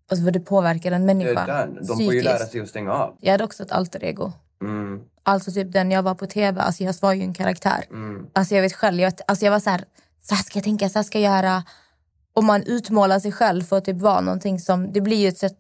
[0.10, 1.76] alltså, vad det påverkar en Det människa är den.
[1.76, 3.15] De får ju lära sig att stänga av.
[3.20, 4.32] Jag hade också ett alter ego.
[4.62, 5.02] Mm.
[5.24, 7.86] Alltså typ den jag var på tv, alltså jag var ju en karaktär.
[7.89, 8.28] Mm.
[8.34, 9.84] Alltså jag vet själv, jag, alltså jag var så här,
[10.22, 11.63] så här ska jag tänka, så här ska jag göra.
[12.34, 15.38] Och man utmålar sig själv för att typ vara någonting som, det blir ju ett
[15.38, 15.58] sätt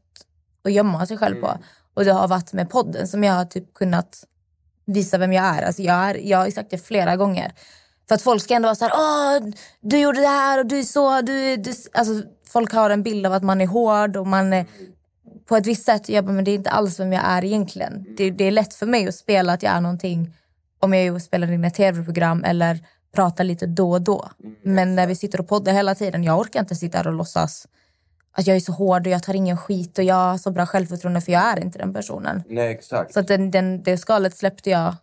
[0.63, 1.57] att gömma sig själv på.
[1.93, 4.23] Och det har varit med podden som jag har typ kunnat
[4.85, 5.63] visa vem jag är.
[5.63, 7.51] Alltså jag, är jag har sagt det flera gånger.
[8.07, 9.49] För att folk ska ändå vara så här, Åh,
[9.81, 11.73] du gjorde det här och du är så, du, du...
[11.93, 14.65] Alltså folk har en bild av att man är hård och man är
[15.45, 18.05] på ett visst sätt, jag bara, men det är inte alls vem jag är egentligen.
[18.17, 20.33] Det, det är lätt för mig att spela att jag är någonting
[20.79, 22.79] om jag och spelar in ett tv-program eller
[23.15, 24.29] pratar lite då och då.
[24.63, 27.67] Men när vi sitter och poddar hela tiden, jag orkar inte sitta här och låtsas
[28.31, 30.65] att jag är så hård och jag tar ingen skit och jag har så bra
[30.65, 32.43] självförtroende för jag är inte den personen.
[32.47, 33.13] Nej, exakt.
[33.13, 34.95] Så att den, den, det skalet släppte jag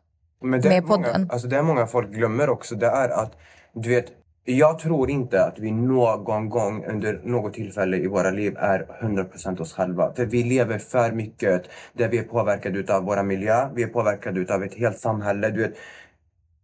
[0.43, 1.21] Men det, med podden.
[1.21, 3.33] många, alltså det många folk glömmer också, det är att
[3.75, 4.07] du vet,
[4.45, 9.61] jag tror inte att vi någon gång under något tillfälle i våra liv är 100%
[9.61, 10.13] oss själva.
[10.15, 11.63] För vi lever för mycket
[11.93, 15.51] där vi är påverkade av våra miljö, vi är påverkade av ett helt samhälle.
[15.51, 15.75] Du vet,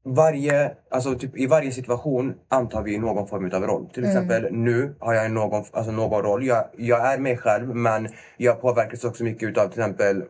[0.04, 3.88] varje, alltså typ, I varje situation antar vi någon form av roll.
[3.94, 4.16] Till Mm.
[4.16, 6.44] exempel nu har jag någon, alltså någon roll.
[6.46, 10.24] Jag, jag är mig själv men jag påverkas också mycket av till exempel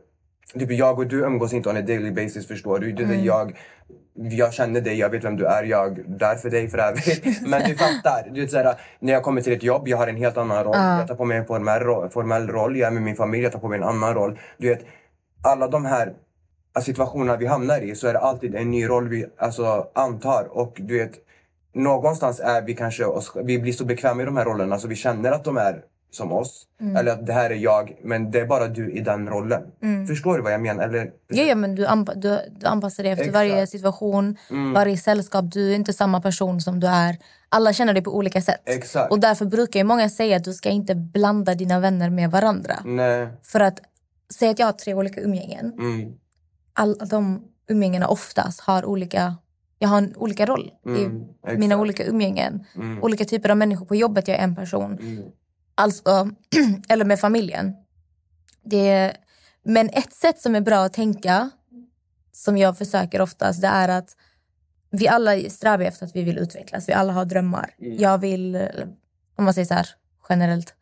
[0.59, 2.93] Typ jag och du umgås inte on a daily basis förstår du.
[2.93, 3.25] Det är Mm.
[3.25, 3.57] jag,
[4.15, 7.43] jag känner dig, jag vet vem du är, jag är där för dig för övrigt.
[7.49, 8.31] Men du fattar.
[8.31, 10.75] Du vet, såhär, när jag kommer till ett jobb, jag har en helt annan roll.
[10.77, 10.99] Ja.
[10.99, 13.59] Jag tar på mig en formell, formell roll, jag är med min familj, jag tar
[13.59, 14.39] på mig en annan roll.
[14.59, 14.81] Du vet,
[15.43, 16.13] alla de här
[16.81, 20.45] situationerna vi hamnar i så är det alltid en ny roll vi alltså, antar.
[20.51, 21.13] Och du vet,
[21.75, 23.05] någonstans är vi kanske,
[23.45, 26.33] vi blir så bekväma i de här rollerna så vi känner att de är som
[26.33, 26.67] oss.
[26.81, 26.97] Mm.
[26.97, 29.63] Eller att det här är jag, men det är bara du i den rollen.
[29.83, 30.07] Mm.
[30.07, 30.85] Förstår du vad jag menar?
[30.85, 33.35] Eller, Ja, ja, men du, anpa- du, du anpassar dig efter Exakt.
[33.35, 34.73] varje situation, Mm.
[34.73, 35.45] varje sällskap.
[35.53, 37.17] Du är inte samma person som du är.
[37.49, 38.61] Alla känner dig på olika sätt.
[38.65, 39.11] Exakt.
[39.13, 42.75] Och därför brukar ju många säga att du ska inte blanda dina vänner med varandra.
[42.85, 43.29] Nej.
[43.43, 43.81] För att
[44.35, 45.73] säga att jag har tre olika umgängen.
[46.79, 46.91] Mm.
[46.91, 49.37] Alla de umgängena oftast har olika...
[49.79, 51.59] Jag har en olika roll Mm, i exakt.
[51.59, 52.65] mina olika umgängen.
[52.77, 53.03] Mm.
[53.03, 54.99] Olika typer av människor på jobbet, jag är en person.
[54.99, 55.25] Mm.
[55.75, 56.31] Alltså,
[56.89, 57.75] eller med familjen.
[58.65, 59.17] Det,
[59.65, 61.51] men ett sätt som är bra att tänka,
[62.33, 64.17] som jag försöker oftast, det är att
[64.91, 66.89] vi alla strävar efter att vi vill utvecklas.
[66.89, 67.75] Vi alla har drömmar.
[67.79, 67.97] Mm.
[67.99, 68.69] Jag vill,
[69.37, 69.89] om man säger så här
[70.29, 70.75] generellt,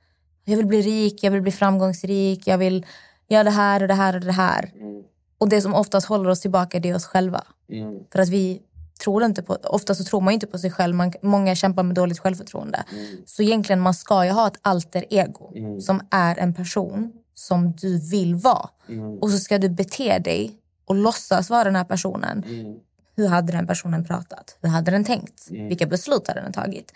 [0.45, 2.87] jag vill bli rik, jag vill bli framgångsrik, jag vill
[3.29, 4.73] göra det här och det här och det här.
[5.41, 7.45] Och det som oftast håller oss tillbaka det är oss själva.
[7.73, 7.99] Mm.
[8.13, 8.63] För att vi
[9.03, 10.95] tror inte på, ofta så tror man inte på sig själv.
[10.95, 12.85] Man, många kämpar med dåligt självförtroende.
[13.27, 15.81] Så egentligen man ska ju ha ett alter ego Mm.
[15.81, 18.69] som är en person som du vill vara.
[18.89, 19.19] Mm.
[19.19, 20.53] Och så ska du bete dig
[20.85, 22.45] och låtsas vara den här personen.
[22.47, 22.77] Mm.
[23.17, 24.59] Hur hade den personen pratat?
[24.63, 25.51] Hur hade den tänkt?
[25.51, 25.69] Mm.
[25.69, 26.93] Vilka beslut hade den tagit?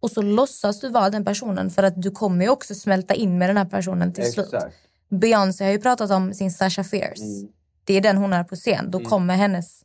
[0.00, 3.38] Och så låtsas du vara den personen för att du kommer ju också smälta in
[3.38, 4.46] med den här personen till slut.
[4.46, 4.76] Exakt.
[5.10, 7.48] Beyoncé har ju pratat om sin Sasha Fierce.
[7.88, 8.02] Mm.
[8.02, 8.90] Det är den hon är på scen.
[8.90, 9.84] Då kommer hennes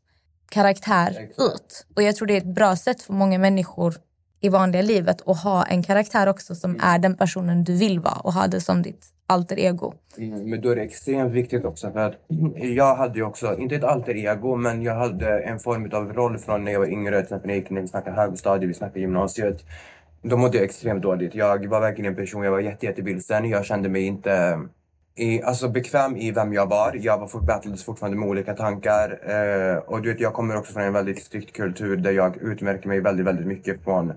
[0.50, 1.86] karaktär ut.
[1.96, 3.96] Och jag tror det är ett bra sätt för många människor
[4.42, 8.16] i vanliga livet att ha en karaktär också som är den personen du vill vara
[8.16, 9.94] och ha det som ditt alter ego.
[10.18, 12.16] Mm, men då är det extremt viktigt också för att
[12.56, 16.38] jag hade ju också, inte ett alter ego, men jag hade en form av roll
[16.38, 18.74] från när jag var yngre, till exempel när jag gick när vi snackade högstadiet, vi
[18.74, 19.66] snackade gymnasiet.
[20.22, 21.36] Då mådde jag extremt dåligt.
[21.36, 23.50] Jag var verkligen en person, jag var jätte, jättevilsen.
[23.50, 24.60] Jag kände mig inte
[25.16, 26.98] i, alltså bekväm i vem jag var.
[27.00, 29.20] Jag var battlades fortfarande med olika tankar.
[29.24, 32.88] Eh, och du vet, jag kommer också från en väldigt strikt kultur där jag utmärker
[32.88, 34.14] mig väldigt, väldigt mycket från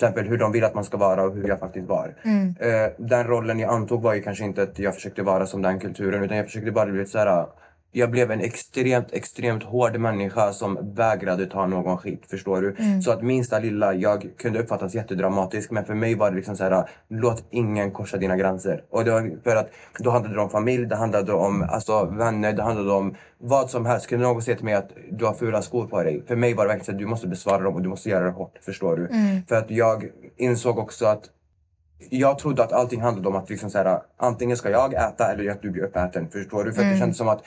[0.00, 2.14] till exempel hur de vill att man ska vara och hur jag faktiskt var.
[2.22, 2.54] Mm.
[2.58, 5.80] Eh, den rollen jag antog var ju kanske inte att jag försökte vara som den
[5.80, 7.46] kulturen utan jag försökte bara bli så här.
[7.92, 12.22] Jag blev en extremt, extremt hård människa som vägrade ta någon skit.
[12.30, 12.76] Förstår du?
[12.78, 13.02] Mm.
[13.02, 16.64] Så att minsta lilla, jag kunde uppfattas jättedramatisk men för mig var det liksom så
[16.64, 16.88] här.
[17.08, 18.84] Låt ingen korsa dina gränser.
[18.90, 22.52] Och det var för att då handlade det om familj, det handlade om alltså, vänner,
[22.52, 24.06] det handlade om vad som helst.
[24.06, 26.24] Kunde någon säga till mig att du har fula skor på dig.
[26.26, 28.24] För mig var det verkligen så att du måste besvara dem och du måste göra
[28.24, 28.58] det hårt.
[28.64, 29.06] Förstår du?
[29.06, 29.42] Mm.
[29.48, 30.04] För att jag
[30.36, 31.22] insåg också att
[32.10, 35.50] jag trodde att allting handlade om att liksom så här, antingen ska jag äta eller
[35.50, 36.28] att du blir uppäten.
[36.30, 36.72] Förstår du?
[36.72, 36.98] För att det Mm.
[36.98, 37.42] kändes som att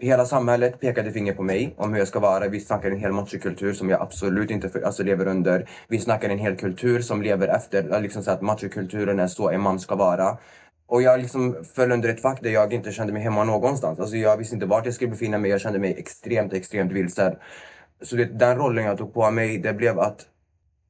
[0.00, 2.48] hela samhället pekade finger på mig om hur jag ska vara.
[2.48, 5.68] Vi snackar en hel machokultur som jag absolut inte för, alltså lever under.
[5.88, 9.60] Vi snackar en hel kultur som lever efter liksom så att machokulturen är så en
[9.60, 10.38] man ska vara.
[10.86, 14.00] Och jag liksom föll under ett fack där jag inte kände mig hemma någonstans.
[14.00, 15.50] Alltså jag visste inte vart jag skulle befinna mig.
[15.50, 17.36] Jag kände mig extremt, extremt vilsen.
[18.02, 20.26] Så det, den rollen jag tog på mig, det blev att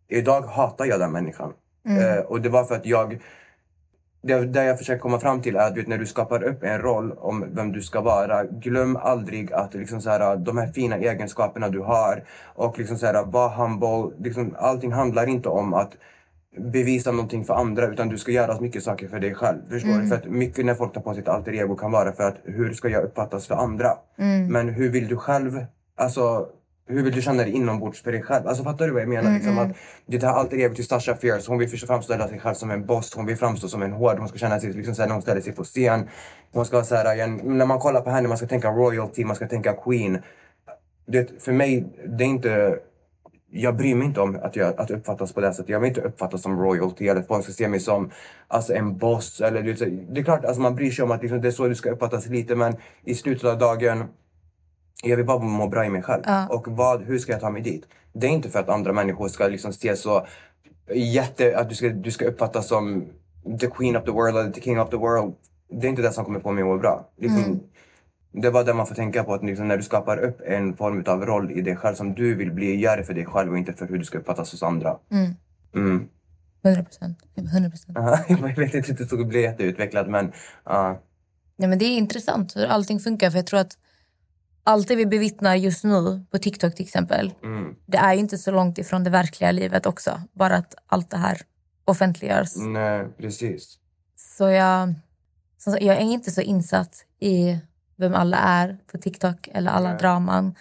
[0.09, 1.53] idag hatar jag den människan.
[1.87, 2.19] Mm.
[2.19, 3.21] Eh, och det var för att jag...
[4.23, 6.79] Det, det jag försöker komma fram till är att vet, när du skapar upp en
[6.79, 10.97] roll om vem du ska vara, glöm aldrig att liksom, så här, de här fina
[10.97, 14.17] egenskaperna du har och liksom, så här, var humble.
[14.25, 15.93] Liksom, allting handlar inte om att
[16.57, 19.59] bevisa någonting för andra utan du ska göra mycket saker för dig själv.
[19.71, 20.09] Förstår Mm.
[20.09, 22.73] För att mycket när folk tar på sitt alter ego kan vara för att hur
[22.73, 23.89] ska jag uppfattas för andra?
[24.19, 24.53] Mm.
[24.53, 25.65] Men hur vill du själv,
[25.97, 26.49] alltså
[26.91, 28.47] hur vill du känna dig inombords för dig själv?
[28.47, 29.23] Alltså fattar du vad jag menar?
[29.23, 29.71] Mm, liksom mm.
[29.71, 29.77] att
[30.07, 32.55] det här alter ego till Sasha Fierce, hon vill först och främst ställa sig själv
[32.55, 35.09] som en boss, hon vill framstå som en hård, hon ska känna sig liksom såhär
[35.09, 36.09] när hon ställer sig på scen.
[36.53, 39.73] Hon ska såhär, när man kollar på henne, man ska tänka royalty, man ska tänka
[39.73, 40.19] queen.
[41.07, 42.79] Det, för mig, det är inte
[43.53, 45.69] jag bryr mig inte om att, jag, att uppfattas på det sättet.
[45.69, 48.11] Jag vill inte uppfattas som royalty eller att folk ska se mig som
[48.49, 49.41] alltså, en boss.
[49.41, 49.63] Eller,
[50.13, 51.91] det är klart alltså, man bryr sig om att liksom, det är så du ska
[51.91, 54.05] uppfattas lite men i slutet av dagen
[55.03, 56.23] jag vill bara må bra i mig själv.
[56.27, 56.47] Ja.
[56.47, 57.87] Och vad, hur ska jag ta mig dit?
[58.13, 60.27] Det är inte för att andra människor ska liksom se så
[60.95, 61.59] jätte...
[61.59, 63.07] Att du ska, du ska uppfattas som
[63.61, 65.35] the queen of the world eller the king of the world.
[65.71, 67.09] Det är inte det som kommer få mig att må bra.
[67.17, 67.61] Liksom, Mm.
[68.33, 69.35] Det är bara det man får tänka på.
[69.35, 72.35] Att liksom, när du skapar upp en form av roll i dig själv som du
[72.35, 74.63] vill bli, gör det för dig själv och inte för hur du ska uppfattas hos
[74.63, 74.97] andra.
[75.11, 75.35] Mm.
[75.75, 76.09] Mm.
[76.65, 77.19] 100 procent.
[77.37, 77.99] 100 procent.
[78.29, 80.27] jag vet inte, det skulle bli jätteutvecklat men...
[80.27, 80.93] Uh,
[81.57, 83.31] Nej, men det är intressant hur allting funkar.
[83.31, 83.73] För jag tror att
[84.65, 87.33] allt det vi bevittnar just nu på TikTok till exempel.
[87.43, 87.75] mm.
[87.87, 90.21] Det är ju inte så långt ifrån det verkliga livet också.
[90.33, 91.41] Bara att allt det här
[91.85, 92.57] offentliggörs.
[92.57, 93.79] Nej, precis.
[94.17, 94.95] Så jag,
[95.59, 97.59] sagt, jag är inte så insatt i
[97.97, 99.99] vem alla är på TikTok eller alla Nej.
[99.99, 100.55] draman.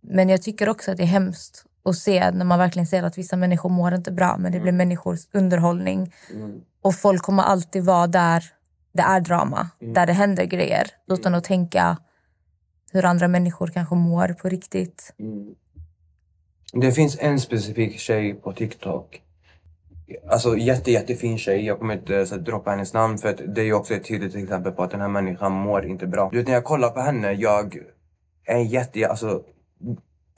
[0.00, 3.18] Men jag tycker också att det är hemskt att se när man verkligen ser att
[3.18, 6.14] vissa människor mår inte bra men det blir människors underhållning.
[6.34, 6.60] Mm.
[6.82, 8.44] Och folk kommer alltid vara där
[8.92, 9.94] det är drama, Mm.
[9.94, 11.96] där det händer grejer utan att tänka
[12.96, 15.14] hur andra människor kanske mår på riktigt.
[15.18, 15.54] Mm.
[16.72, 19.22] Det finns en specifik tjej på TikTok.
[20.30, 21.66] Alltså jätte, jättefin tjej.
[21.66, 23.94] Jag kommer inte eh, så att, droppa hennes namn för att det är ju också
[23.94, 26.28] ett tydligt exempel på att den här människan mår inte bra.
[26.32, 27.78] Du vet när jag kollar på henne, jag
[28.44, 29.42] är jätte, alltså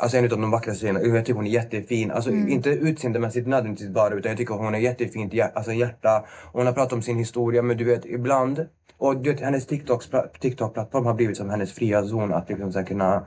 [0.01, 2.11] Alltså en av de vackraste tjejerna, jag tycker hon är jättefin.
[2.11, 2.49] Alltså Mm.
[2.49, 6.25] inte utseendemässigt nödvändigtvis bara utan jag tycker hon är jättefint hjär, alltså hjärta.
[6.53, 8.67] Hon har pratat om sin historia men du vet ibland
[8.99, 12.79] och du vet hennes TikTok-plattform TikTok har blivit som hennes fria zon att liksom så
[12.79, 13.27] här, kunna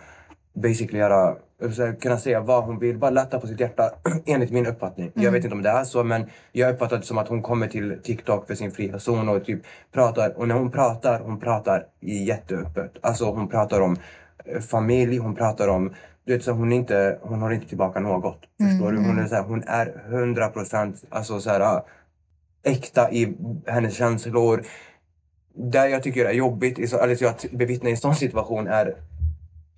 [0.54, 1.36] basically göra,
[1.76, 3.92] så här, kunna säga vad hon vill, bara lätta på sitt hjärta
[4.26, 5.12] enligt min uppfattning.
[5.14, 5.34] Jag Mm.
[5.34, 8.00] vet inte om det är så men jag uppfattar det som att hon kommer till
[8.04, 9.60] TikTok för sin fria zon och typ
[9.94, 12.92] pratar och när hon pratar, hon pratar jätteöppet.
[13.02, 13.98] Alltså hon pratar om
[14.46, 15.94] eh, familj, hon pratar om
[16.26, 18.40] du vet, så hon, inte, hon har inte tillbaka något.
[18.62, 18.98] Förstår du?
[18.98, 21.82] Hon är, så här, hon är 100 procent alltså, så här,
[22.64, 24.64] äkta i hennes känslor.
[25.54, 28.96] Det jag tycker är jobbigt, eller att bevittna i en sån situation är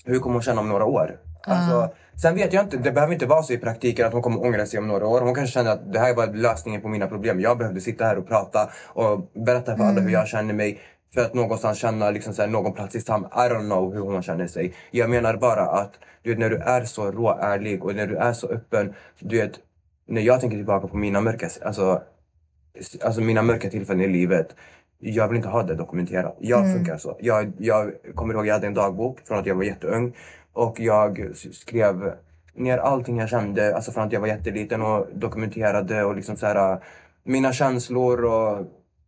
[0.06, 1.20] hur kommer hon känna om några år?
[1.48, 4.44] Alltså, sen vet jag inte, det behöver inte vara så i praktiken att hon kommer
[4.46, 5.22] ångra sig om några år.
[5.22, 7.42] Hon kanske känner att det här var lösningen på mina problem.
[7.42, 10.80] Jag behövde sitta här och prata och berätta för alla hur jag känner mig.
[11.14, 13.26] För att någonstans känna liksom så här, någon plats i sam...
[13.26, 14.74] I don't know hur hon känner sig.
[14.92, 18.34] Jag menar bara att du vet, när du är så råärlig och när du är
[18.34, 18.94] så öppen.
[19.20, 19.60] Du vet,
[20.08, 22.02] när jag tänker tillbaka på mina mörka, alltså,
[23.04, 24.56] alltså mina mörka tillfällen i livet.
[25.00, 26.38] Jag vill inte ha det dokumenterat.
[26.40, 26.74] Jag Mm.
[26.76, 27.18] funkar så.
[27.20, 30.14] Jag, jag kommer ihåg jag hade en dagbok från att jag var jätteung.
[30.54, 32.14] Och jag skrev
[32.56, 36.46] ner allting jag kände, alltså från att jag var jätteliten och dokumenterade och liksom så
[36.46, 36.80] här,
[37.24, 38.66] mina känslor och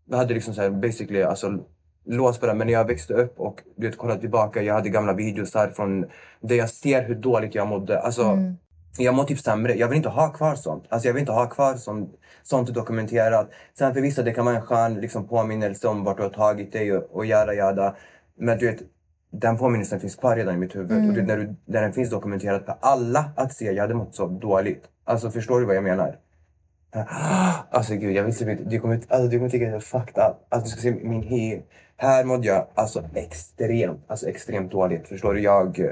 [0.10, 1.60] jag hade liksom så här basically alltså
[2.06, 2.54] det.
[2.54, 5.70] Men när jag växte upp och du vet, kollade tillbaka, jag hade gamla videos där
[5.70, 6.06] från
[6.42, 8.00] där jag ser hur dåligt jag mådde.
[8.00, 8.58] Alltså, Mm.
[8.98, 9.74] jag mår typ sämre.
[9.74, 10.84] Jag vill inte ha kvar sånt.
[10.90, 12.10] Alltså jag vill inte ha kvar sånt,
[12.44, 13.50] sånt dokumenterat.
[13.78, 16.72] Sen för vissa det kan vara en skön liksom, påminnelse om vart du har tagit
[16.72, 17.96] dig och, och jada jada.
[18.38, 18.82] Men du vet,
[19.32, 20.92] den påminnelsen finns kvar redan i mitt huvud.
[20.92, 21.10] Mm.
[21.10, 24.16] Och det, när, du, när den finns dokumenterat för alla att se, jag hade mått
[24.16, 24.84] så dåligt.
[25.04, 26.18] Alltså förstår du vad jag menar?
[27.72, 28.64] Alltså gud, jag visste inte.
[28.64, 30.36] Du kommer, alltså, du kommer tycka att jag är fucked up.
[30.50, 31.62] Alltså du ska se min hy.
[31.98, 35.08] Här mådde jag alltså extremt, alltså extremt dåligt.
[35.08, 35.40] Förstår du?
[35.42, 35.86] Jag, eh,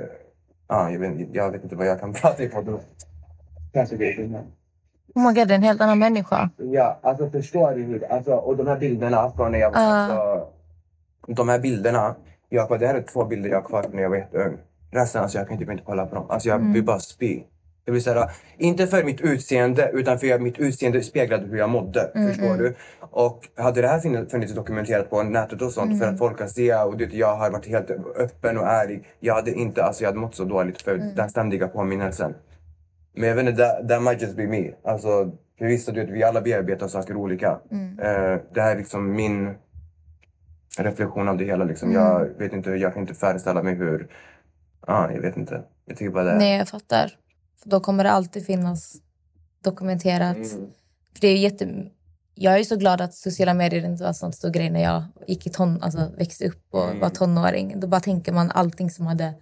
[0.68, 2.80] ja, jag, vet, jag vet inte vad jag kan prata i podden.
[3.74, 4.18] Kanske det.
[5.16, 6.50] Oh my god, det är en helt annan människa.
[6.58, 7.82] Ja, alltså förstår du?
[7.84, 9.82] hur- Alltså, och de här bilderna från när jag var...
[9.82, 9.88] Ja.
[9.88, 10.48] Alltså,
[11.28, 12.16] de här bilderna.
[12.50, 14.58] Jag, det här är två bilder jag har kvar när jag var jätteung.
[14.92, 16.26] Resten, alltså jag kan typ inte kolla på dem.
[16.30, 16.74] Alltså jag Mm.
[16.74, 17.44] vill bara spy.
[17.86, 21.70] Jag vill säga, inte för mitt utseende, utan för att mitt utseende speglade hur jag
[21.70, 22.12] mådde.
[22.16, 22.58] Mm, förstår mm.
[22.58, 22.76] du?
[23.00, 26.14] Och hade det här funnits- dokumenterat på nätet och sånt för Mm.
[26.14, 29.08] att folk kan se och du vet, jag har varit helt öppen och ärlig.
[29.20, 31.16] Jag hade inte, alltså jag hade mått så dåligt för Mm.
[31.16, 32.36] den ständiga påminnelsen.
[33.16, 34.72] Men jag vet inte, that, that might just be me.
[34.84, 37.60] Alltså, för vissa, du vet, vi alla bearbetar saker olika.
[37.72, 38.00] Mm.
[38.00, 39.54] Eh, det här är liksom min
[40.78, 41.64] reflektion av det hela.
[41.64, 41.90] Liksom.
[41.90, 42.02] Mm.
[42.02, 44.08] Jag vet inte, jag kan inte föreställa mig hur...
[44.88, 45.62] Ja, jag vet inte.
[45.86, 46.36] Jag tycker bara det.
[46.36, 47.12] Nej, jag fattar.
[47.64, 48.96] För då kommer det alltid finnas
[49.64, 50.36] dokumenterat.
[50.38, 50.48] Mm.
[51.14, 51.86] För det är jätte...
[52.36, 55.04] Jag är så glad att sociala medier inte var en sån stor grej när jag
[55.28, 55.82] gick i ton...
[55.84, 57.00] alltså, växte upp och Mm.
[57.00, 57.80] var tonåring.
[57.80, 59.34] Då bara tänker man allting som hade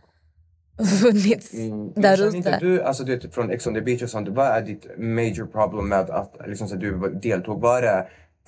[1.02, 1.92] funnits Mm.
[1.96, 2.60] där Känner inte ute.
[2.60, 5.46] du, alltså du vet, från Ex on the beach och sånt, vad är ditt major
[5.46, 7.62] problem med att liksom, så du deltog?
[7.62, 8.08] Vad är det?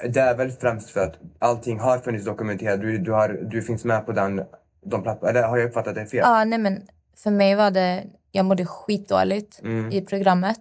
[0.09, 2.81] Det är väl främst för att allting har funnits dokumenterat.
[2.81, 4.43] Du, du, har, du finns med på den,
[4.85, 5.39] de plattformarna.
[5.39, 6.19] Eller har jag uppfattat det fel?
[6.23, 6.81] Ja, nej men
[7.15, 8.03] för mig var det...
[8.35, 9.91] Jag mådde skitdåligt Mm.
[9.91, 10.59] i programmet.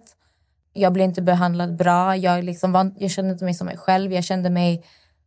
[0.73, 2.15] Jag blev inte behandlad bra.
[2.15, 4.13] Jag, liksom var, jag kände inte mig som mig själv.
[4.13, 4.83] Jag kände mig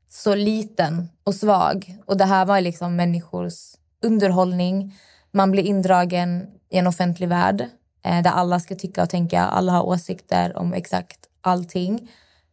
[0.09, 1.97] så liten och svag.
[2.07, 3.55] Och det här var liksom människors
[4.03, 4.95] underhållning.
[5.33, 7.61] Man blir indragen i en offentlig värld.
[8.05, 12.09] eh, där alla ska tycka och tänka, alla har åsikter om exakt allting.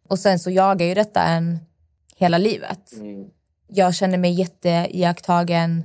[0.09, 1.59] Och sen så jagar ju detta en
[2.17, 2.91] hela livet.
[3.67, 5.83] Jag känner mig jätteiakttagen,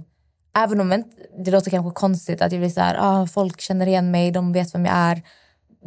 [0.65, 1.05] även om
[1.45, 4.53] det låter kanske konstigt att jag blir så här, ah, folk känner igen mig, de
[4.53, 5.23] vet vem jag är.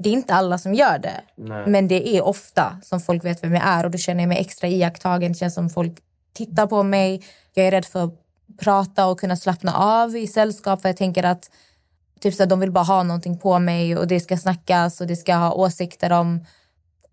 [0.03, 1.67] Det är inte alla som gör det, Nej.
[1.67, 4.38] men det är ofta som folk vet vem jag är och då känner jag mig
[4.38, 5.32] extra iakttagen.
[5.32, 5.99] Det känns som folk
[6.34, 7.24] tittar på mig.
[7.53, 8.13] Jag är rädd för att
[8.59, 11.49] prata och kunna slappna av i sällskap för jag tänker att
[12.19, 15.07] typ så här, de vill bara ha någonting på mig och det ska snackas och
[15.07, 16.45] det ska ha åsikter om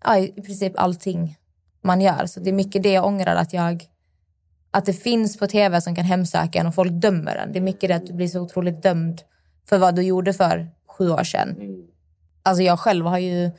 [0.05, 1.37] ja, i princip allting
[1.81, 2.25] man gör.
[2.25, 3.87] Så det är mycket det jag ångrar att jag
[4.71, 7.51] att det finns på tv som kan hemsöka en och folk dömer en.
[7.51, 9.21] Det är mycket det att du blir så otroligt dömd
[9.69, 11.55] för vad du gjorde för sju år sedan.
[12.43, 13.51] Alltså jag själv har ju...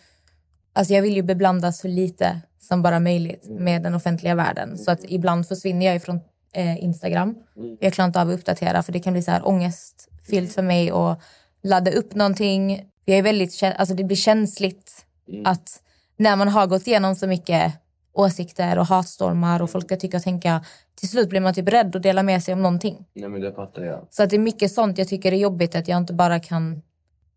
[0.72, 4.78] Alltså jag vill ju beblandas så lite som bara möjligt med den offentliga världen.
[4.78, 6.20] Så att ibland försvinner jag ifrån
[6.52, 7.34] eh, Instagram.
[7.80, 10.90] Jag klarar inte av att uppdatera för det kan bli så här ångestfyllt för mig
[10.90, 11.22] att
[11.62, 12.86] ladda upp någonting.
[13.04, 15.06] Jag är väldigt, alltså det blir känsligt
[15.44, 15.82] att
[16.16, 17.72] när man har gått igenom så mycket
[18.12, 20.64] åsikter och hatstormar och folk ska tycka och tänka.
[20.94, 23.06] Till slut blir man typ rädd att dela med sig om någonting.
[23.14, 24.06] Nej men det fattar jag.
[24.10, 26.82] Så att det är mycket sånt jag tycker är jobbigt att jag inte bara kan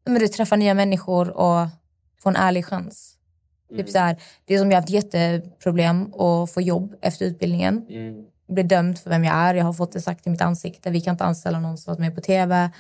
[0.06, 1.68] men du, träffa nya människor och
[2.20, 3.18] få en ärlig chans.
[3.78, 7.86] Typ så här, det är som jag har haft jätteproblem att få jobb efter utbildningen.
[7.90, 8.26] Mm.
[8.48, 9.54] Jag blev dömd för vem jag är.
[9.54, 10.90] Jag har fått det sagt i mitt ansikte.
[10.90, 12.72] Vi kan inte anställa någon som varit med på tv.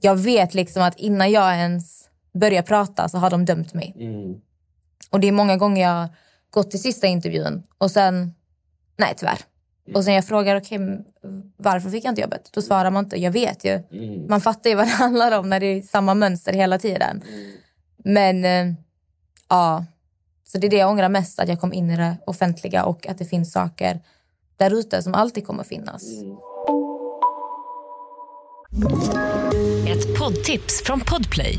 [0.00, 3.94] Jag vet liksom att innan jag ens börjar prata så har de dömt mig.
[3.98, 4.40] Mm.
[5.10, 6.08] Och det är många gånger jag
[6.52, 8.34] gått till sista intervjun och sen,
[8.96, 9.38] nej tyvärr.
[9.94, 11.04] Och sen jag frågar, okej, men
[11.56, 12.48] varför fick jag inte jobbet?
[12.52, 13.70] Då svarar man inte, jag vet ju.
[13.70, 14.26] Mm.
[14.28, 17.22] Man fattar ju vad det handlar om när det är samma mönster hela tiden.
[18.04, 18.74] Men eh,
[19.48, 19.84] ja,
[20.44, 23.06] så det är det jag ångrar mest, att jag kom in i det offentliga och
[23.06, 24.00] att det finns saker
[24.56, 26.02] där ute som alltid kommer finnas.
[29.88, 31.58] Ett poddtips från Podplay.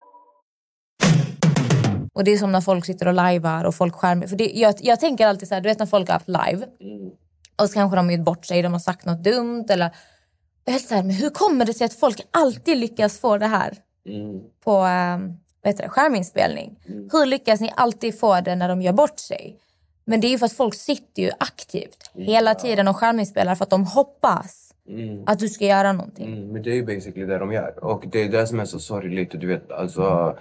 [2.21, 4.27] Och det är som när folk sitter och lajvar och folk skärmar.
[4.27, 6.65] För det, jag, jag tänker alltid så här, du vet när folk har haft live
[7.55, 9.89] och så kanske de har gjort bort sig, de har sagt något dumt eller...
[10.65, 13.47] Jag är så här, men hur kommer det sig att folk alltid lyckas få det
[13.47, 13.77] här
[14.63, 15.17] på eh,
[15.61, 16.79] vad heter det, skärminspelning?
[17.11, 19.57] Hur lyckas ni alltid få det när de gör bort sig?
[20.05, 23.63] Men det är ju för att folk sitter ju aktivt hela tiden och skärminspelar för
[23.63, 25.23] att de hoppas Mm.
[25.25, 26.33] att du ska göra någonting.
[26.33, 27.83] Mm, men det är ju basically det de gör.
[27.83, 29.31] Och det är det som är så sorgligt.
[29.31, 30.37] Du vet, alltså,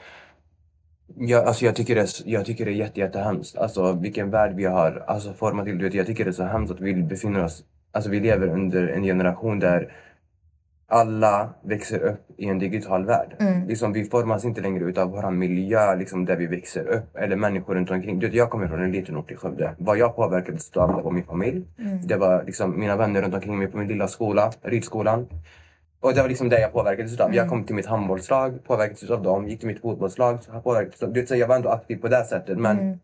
[1.16, 3.56] jag, alltså jag, tycker det, är- jag tycker det är jätte, jättehemskt.
[3.58, 5.78] Alltså vilken värld vi har alltså, format till.
[5.78, 7.64] Du vet, jag tycker det är så hemskt att vi befinner oss...
[7.92, 9.92] Alltså vi lever under en generation där
[10.88, 13.36] alla växer upp i en digital värld.
[13.40, 13.66] Mm.
[13.68, 17.16] Liksom, vi formas inte längre utav vår miljö liksom, där vi växer upp.
[17.16, 18.18] Eller människor runt omkring.
[18.18, 19.74] Du vet, jag kommer från en liten ort i Skövde.
[19.78, 21.64] Vad jag påverkades av var min familj.
[21.78, 22.06] Mm.
[22.06, 25.26] Det var liksom mina vänner runt omkring mig på min lilla skola, ridskolan.
[26.00, 27.34] Och det var liksom det jag påverkades utav.
[27.34, 29.48] Jag kom till mitt handbollslag, påverkades utav dem.
[29.48, 31.12] Gick till mitt fotbollslag, påverkades utav.
[31.12, 32.58] Du vet, så jag var ändå aktiv på det sättet.
[32.58, 32.98] Men Mm.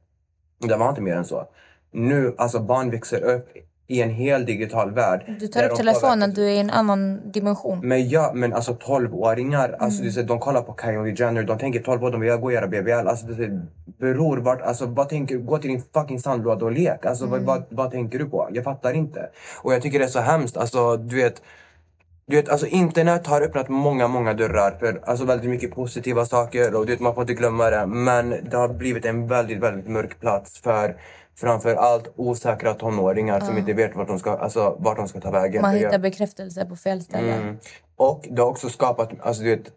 [0.68, 1.48] det var inte mer än så.
[1.92, 3.48] Nu, alltså barn växer upp
[3.88, 5.36] i en hel digital värld.
[5.40, 7.80] Du tar upp telefonen, du är i en annan dimension.
[7.88, 10.14] men ja, men alltså 12-åringar, alltså, Mm.
[10.14, 12.44] det är så- de kollar på Kylie Jenner, de tänker 12 år, de vill gå
[12.46, 13.08] och göra BBL.
[13.08, 13.60] Alltså, det
[13.98, 17.06] bror, vart, alltså, vad tänker, gå till din fucking sandlåda och lek.
[17.06, 17.46] Alltså, vad, Mm.
[17.46, 18.48] vad, vad tänker du på?
[18.52, 19.30] Jag fattar inte.
[19.62, 20.56] Och jag tycker det är så hemskt.
[20.56, 21.42] Alltså, du vet,
[22.28, 26.74] du vet, alltså internet har öppnat många, många dörrar för alltså, väldigt mycket positiva saker
[26.74, 27.86] och du vet, man får inte glömma det.
[27.86, 30.96] Men det har blivit en väldigt, väldigt mörk plats för
[31.36, 35.30] framför allt osäkra tonåringar som inte vet vart de ska, alltså, vart de ska ta
[35.30, 35.62] vägen.
[35.62, 37.32] Man hittar bekräftelse på fel ställe.
[37.32, 37.56] Mm.
[37.96, 39.72] Och det har också skapat, alltså du vet,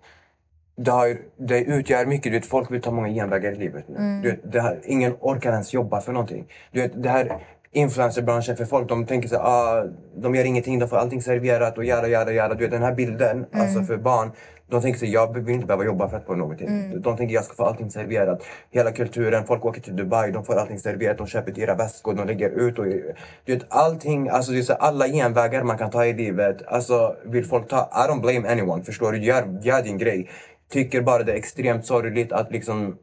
[0.76, 3.96] det, har, det utgör mycket, du vet, folk vill ta många genvägar i livet nu.
[3.98, 4.22] Mm.
[4.22, 6.48] Du vet, det här, ingen orkar ens jobba för någonting.
[6.72, 7.40] Du vet, det här
[7.72, 11.78] influencerbranschen för folk, de tänker så här, ah, de gör ingenting, de får allting serverat
[11.78, 12.56] och jada jada jada.
[12.56, 14.32] Du vet den här bilden, alltså för barn,
[14.70, 16.68] de tänker så här, jag vill inte behöva jobba för att få någonting.
[16.68, 17.02] Mm.
[17.02, 18.44] De tänker jag ska få allting serverat.
[18.72, 22.28] Hela kulturen, folk åker till Dubai, de får allting serverat, de köper dyra väskor, de
[22.28, 23.14] lägger ut och du
[23.46, 27.16] vet allting, alltså det är så här, alla genvägar man kan ta i livet, alltså
[27.26, 29.24] vill folk ta, I don't blame anyone, förstår du?
[29.24, 30.30] Gör, gör din grej.
[30.72, 32.98] Tycker bara det är extremt sorgligt att liksom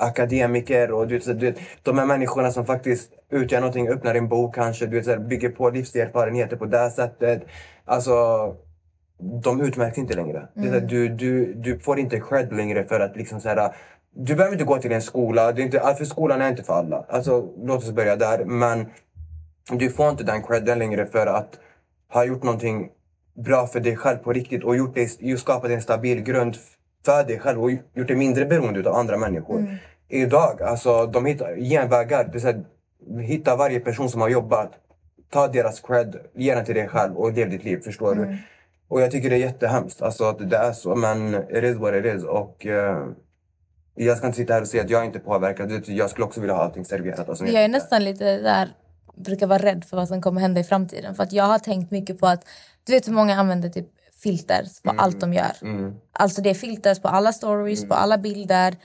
[0.00, 4.14] akademiker och du vet, så, du vet, de här människorna som faktiskt utgör någonting, öppnar
[4.14, 7.42] en bok kanske, du vet, så bygger på livserfarenheter på det sättet.
[7.84, 8.12] Alltså,
[9.42, 10.48] de utmärks inte längre.
[10.54, 10.86] Det Mm.
[10.86, 13.74] du, du, du får inte cred längre för att liksom så här,
[14.12, 15.52] Du behöver inte gå till en skola.
[15.52, 17.04] Det är inte, för skolan är inte för alla.
[17.08, 18.44] Alltså, låt oss börja där.
[18.44, 18.86] Men
[19.72, 21.58] du får inte den credden längre för att
[22.12, 22.90] ha gjort någonting
[23.44, 26.56] bra för dig själv på riktigt och gjort dig, skapat en stabil grund
[27.04, 29.58] för dig själv och gjort dig mindre beroende av andra människor.
[29.58, 29.76] Mm.
[30.08, 32.24] Idag, alltså de hittar genvägar.
[32.32, 32.64] Det är så här,
[33.22, 34.72] hitta varje person som har jobbat.
[35.32, 37.80] Ta deras cred, ge den till dig själv och lev ditt liv.
[37.84, 38.28] Förstår Mm.
[38.28, 38.36] du?
[38.88, 40.94] Och jag tycker det är jättehemskt alltså, att det är så.
[40.96, 42.24] Men it is what it is.
[42.24, 43.06] Och eh,
[43.94, 45.88] jag ska inte sitta här och säga att jag inte är påverkad.
[45.88, 47.28] Jag skulle också vilja ha allting serverat.
[47.28, 48.68] Alltså, Jag är nästan lite där,
[49.16, 51.14] brukar vara rädd för vad som kommer hända i framtiden.
[51.14, 52.44] För att jag har tänkt mycket på att,
[52.84, 53.86] du vet hur många använder typ
[54.22, 55.52] filters på allt de gör.
[55.62, 55.94] Mm.
[56.12, 58.76] Alltså det är filters på alla stories, på alla bilder.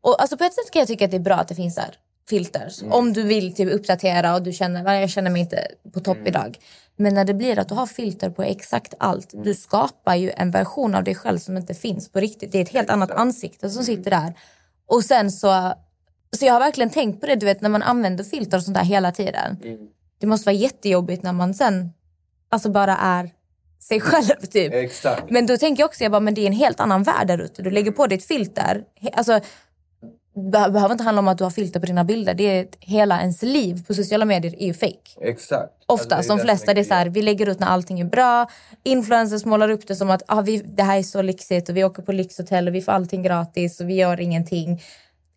[0.00, 1.74] Och alltså på ett sätt kan jag tycka att det är bra att det finns
[1.74, 1.94] där
[2.28, 2.82] filters.
[2.82, 2.92] Mm.
[2.92, 6.16] Om du vill typ uppdatera och du känner "Nej, jag känner mig inte på topp
[6.16, 6.26] Mm.
[6.26, 6.58] idag.
[6.96, 9.32] Men när det blir att du har filter på exakt allt.
[9.32, 9.44] Mm.
[9.44, 12.52] Du skapar ju en version av dig själv som inte finns på riktigt.
[12.52, 14.34] Det är ett helt annat ansikte som sitter där.
[14.86, 15.72] Och sen så...
[16.36, 18.76] Så jag har verkligen tänkt på det, du vet när man använder filter och sånt
[18.76, 19.56] där hela tiden.
[20.20, 21.92] Det måste vara jättejobbigt när man sen
[22.48, 23.30] alltså bara är
[23.80, 24.74] sig själv typ.
[24.74, 25.30] Exakt.
[25.30, 27.38] Men då tänker jag också, jag bara, men det är en helt annan värld där
[27.38, 27.62] ute.
[27.62, 28.82] Du lägger på ditt filter.
[29.00, 29.40] He- Alltså,
[30.52, 32.34] det behöver inte handla om att du har filter på dina bilder.
[32.34, 34.98] Det är ett, hela ens liv på sociala medier är ju fake.
[35.20, 35.72] Exakt.
[35.86, 38.48] Oftast, Alltså, de flesta, det är så här, vi lägger ut när allting är bra.
[38.84, 41.84] Influencers målar upp det som att ah, vi, det här är så lyxigt och vi
[41.84, 44.82] åker på lyxhotell och vi får allting gratis och vi gör ingenting.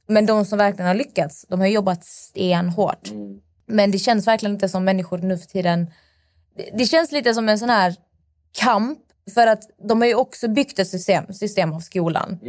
[0.07, 3.09] Men de som verkligen har lyckats, de har jobbat stenhårt.
[3.67, 5.87] Men det känns verkligen inte som människor nu för tiden.
[6.57, 7.95] Det, det känns lite som en sån här
[8.51, 8.99] kamp.
[9.33, 12.39] För att de har ju också byggt ett system, system av skolan.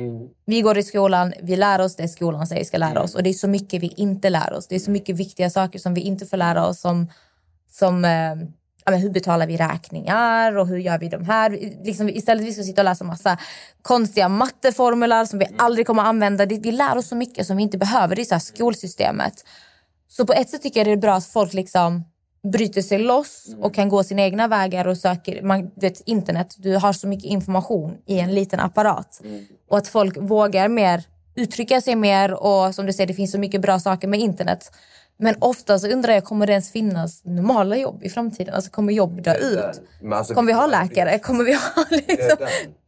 [0.46, 3.14] Vi går i skolan, vi lär oss det skolan säger vi ska lära oss.
[3.14, 4.66] Och det är så mycket vi inte lär oss.
[4.66, 6.80] Det är så mycket viktiga saker som vi inte får lära oss.
[6.80, 7.08] Som,
[7.70, 8.34] som eh,
[8.84, 11.50] ja, hur betalar vi räkningar och hur gör vi de här?
[11.84, 13.38] Liksom, istället vi ska sitta och läsa massa
[13.82, 16.46] konstiga matteformler som vi aldrig kommer att använda.
[16.46, 18.16] Vi lär oss så mycket som vi inte behöver.
[18.16, 19.34] Det är så här skolsystemet.
[20.08, 22.04] Så på ett sätt tycker jag det är bra att folk liksom
[22.52, 26.76] bryter sig loss och kan gå sina egna vägar och söker, man vet internet, du
[26.76, 29.20] har så mycket information i en liten apparat.
[29.70, 33.38] Och att folk vågar mer uttrycka sig mer och som du säger det finns så
[33.38, 34.72] mycket bra saker med internet.
[35.16, 38.54] Men ofta så undrar jag, kommer det ens finnas normala jobb i framtiden?
[38.54, 39.58] Alltså kommer jobb dö ut?
[40.12, 41.18] Alltså, Kommer vi ha läkare?
[41.18, 42.46] Kommer vi ha liksom...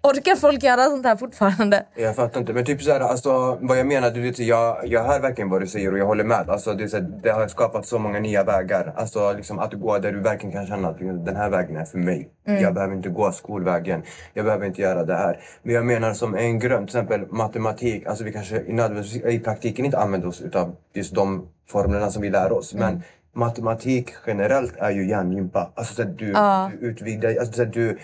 [0.09, 1.87] Orkar folk göra sånt här fortfarande?
[1.95, 2.53] Jag fattar inte.
[2.53, 5.67] Men typ såhär, alltså, vad jag menar, du vet, jag, jag hör verkligen vad du
[5.67, 6.51] säger och jag håller med.
[6.51, 8.93] Alltså, det, så här, det har skapat så många nya vägar.
[8.97, 11.99] Alltså, liksom, att gå där du verkligen kan känna att den här vägen är för
[11.99, 12.29] mig.
[12.47, 12.63] Mm.
[12.63, 14.03] Jag behöver inte gå skolvägen.
[14.35, 15.39] Jag behöver inte göra det här.
[15.63, 18.07] Men jag menar som en grund, till exempel matematik.
[18.07, 22.31] Alltså, vi kanske i, i praktiken inte använder oss av just de formlerna som vi
[22.31, 22.75] lär oss.
[22.75, 23.03] Men
[23.35, 25.71] matematik generellt är ju hjärngympa.
[25.75, 26.71] Alltså, så att du, Ja.
[26.81, 27.99] du utvidgar, alltså, så att du,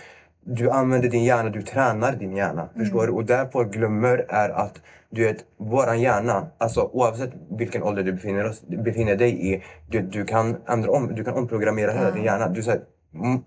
[0.44, 2.68] du använder din hjärna, du tränar din hjärna.
[2.76, 3.12] Förstår du?
[3.12, 4.80] Och där folk glömmer är att
[5.10, 10.00] du vet, våran hjärna, alltså oavsett vilken ålder du befinner, oss, befinner dig i, du,
[10.00, 12.10] du kan ändra om, du kan omprogrammera hela Ja.
[12.10, 12.48] din hjärna.
[12.48, 12.80] Du, så här,
[13.14, 13.38] mm,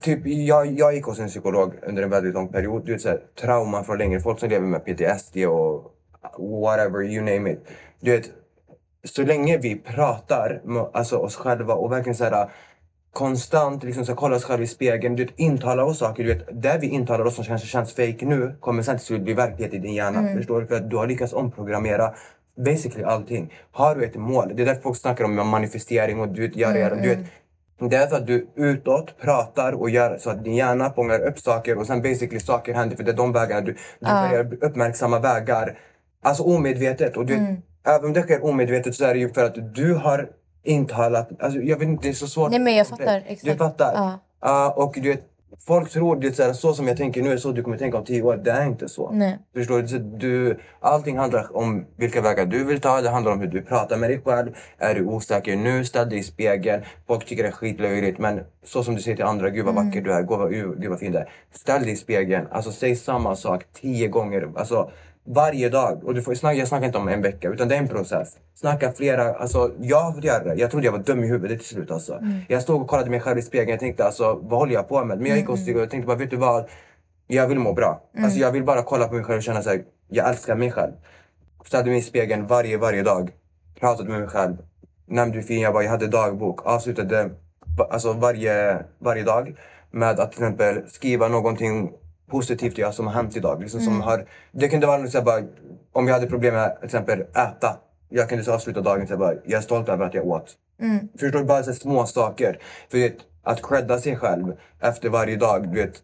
[0.00, 2.86] typ, jag, jag gick hos en psykolog under en väldigt lång period.
[2.86, 5.94] Du vet, så här, trauma från längre, folk som lever med PTSD och
[6.38, 7.68] whatever, you name it.
[8.00, 8.30] Du vet,
[9.04, 12.48] så länge vi pratar med alltså, oss själva och verkligen så här,
[13.14, 16.24] konstant liksom, här, kolla oss själva i spegeln, du vet, intala oss saker.
[16.24, 19.22] Du vet, där vi intalar oss som kanske känns fake nu kommer sen till slut
[19.22, 20.18] bli verklighet i din hjärna.
[20.18, 20.36] Mm.
[20.36, 20.66] Förstår du?
[20.66, 22.14] För att du har lyckats omprogrammera
[22.56, 23.52] basically allting.
[23.72, 26.78] Har du ett mål, det är därför folk snackar om manifestering och du vet, göra,
[26.78, 26.94] göra.
[26.94, 27.18] Du vet,
[27.90, 31.38] det är för att du utåt pratar och gör så att din hjärna fångar upp
[31.38, 34.28] saker och sen basically saker händer för det är de vägarna du, du Ja.
[34.28, 35.78] börjar uppmärksamma vägar.
[36.22, 37.16] Alltså omedvetet.
[37.16, 37.56] Och du, Mm.
[37.86, 40.28] Även om det sker omedvetet så är det ju för att du har
[40.64, 41.28] intalat...
[41.40, 42.50] Alltså jag vet inte, det är så svårt.
[42.50, 43.22] Nej men jag fattar.
[43.26, 43.44] Exakt.
[43.44, 43.92] Du fattar?
[43.94, 44.18] Ja.
[44.40, 45.22] Ja, och du vet,
[45.66, 48.04] folk tror det är så, som jag tänker nu är så du kommer tänka om
[48.04, 48.36] tio år.
[48.36, 49.10] Det är inte så.
[49.10, 49.38] Nej.
[49.54, 49.88] Förstår du?
[49.88, 50.58] Så du?
[50.80, 53.00] Allting handlar om vilka vägar du vill ta.
[53.00, 54.56] Det handlar om hur du pratar med dig själv.
[54.78, 56.82] Är du osäker nu, ställ dig i spegeln.
[57.06, 59.86] Folk tycker det är skitlöjligt men så som du säger till andra, gud vad Mm.
[59.86, 61.30] vacker du är, gud vad, gud vad fin du är.
[61.52, 62.46] Ställ dig i spegeln.
[62.50, 64.48] Alltså säg samma sak tio gånger.
[64.56, 64.90] Alltså
[65.26, 66.04] varje dag.
[66.04, 68.36] Och du får, jag snackar inte om en vecka utan det är en process.
[68.54, 70.54] Snacka flera, alltså jag göra det.
[70.54, 72.14] Jag trodde jag var dum i huvudet till slut alltså.
[72.14, 72.40] Mm.
[72.48, 73.70] Jag stod och kollade mig själv i spegeln.
[73.70, 75.18] Jag tänkte alltså vad håller jag på med?
[75.18, 76.64] Men jag gick och och tänkte bara, vet du vad?
[77.26, 78.00] Jag vill må bra.
[78.12, 78.24] Mm.
[78.24, 80.92] Alltså jag vill bara kolla på mig själv och känna såhär, jag älskar mig själv.
[81.64, 83.30] Ställde mig i spegeln varje, varje dag.
[83.80, 84.56] Pratade med mig själv.
[85.06, 85.82] Nämnde hur fin jag var.
[85.82, 86.66] Jag hade dagbok.
[86.66, 87.30] Avslutade
[87.90, 89.56] alltså varje, varje dag
[89.90, 91.92] med att till exempel skriva någonting
[92.30, 93.60] positivt jag som har hänt idag.
[93.60, 94.02] Liksom som Mm.
[94.02, 95.42] har, det kunde vara så här bara,
[95.92, 97.76] om jag hade problem med till exempel äta.
[98.08, 100.52] Jag kunde så avsluta dagen här bara, jag är stolt över att jag åt.
[100.80, 101.08] Mm.
[101.18, 101.44] Förstår du?
[101.44, 102.58] Bara så här små saker.
[102.90, 105.68] För vet, att credda sig själv efter varje dag.
[105.68, 106.02] Du vet,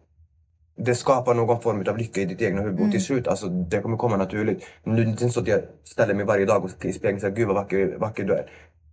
[0.77, 2.81] det skapar någon form av lycka i ditt egna huvud.
[2.87, 4.64] Och till slut, alltså, det kommer komma naturligt.
[4.85, 7.21] Nu är det inte så att jag ställer mig varje dag och i spegeln och
[7.21, 8.47] säger gud vad vacker, vacker du är.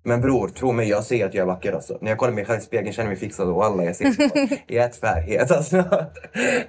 [0.08, 1.98] Men bror, tro mig, jag ser att jag är vacker alltså.
[2.02, 4.06] När jag kollar mig själv i spegeln känner jag mig fixad och alla jag ser
[4.72, 6.06] i ett färghet alltså.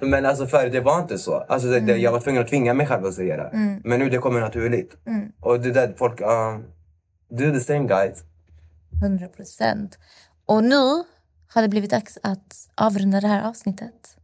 [0.01, 1.35] Men alltså förr det var inte så.
[1.35, 3.49] Alltså, det, det, jag var tvungen att tvinga mig själv att säga det.
[3.53, 3.81] Mm.
[3.83, 4.97] Men nu det kommer naturligt.
[5.07, 5.31] Mm.
[5.39, 6.63] Och det där folk, um,
[7.29, 8.23] do the same guys.
[9.03, 9.97] 100 procent.
[10.45, 11.03] Och nu
[11.53, 14.17] har det blivit dags att avrunda det här avsnittet.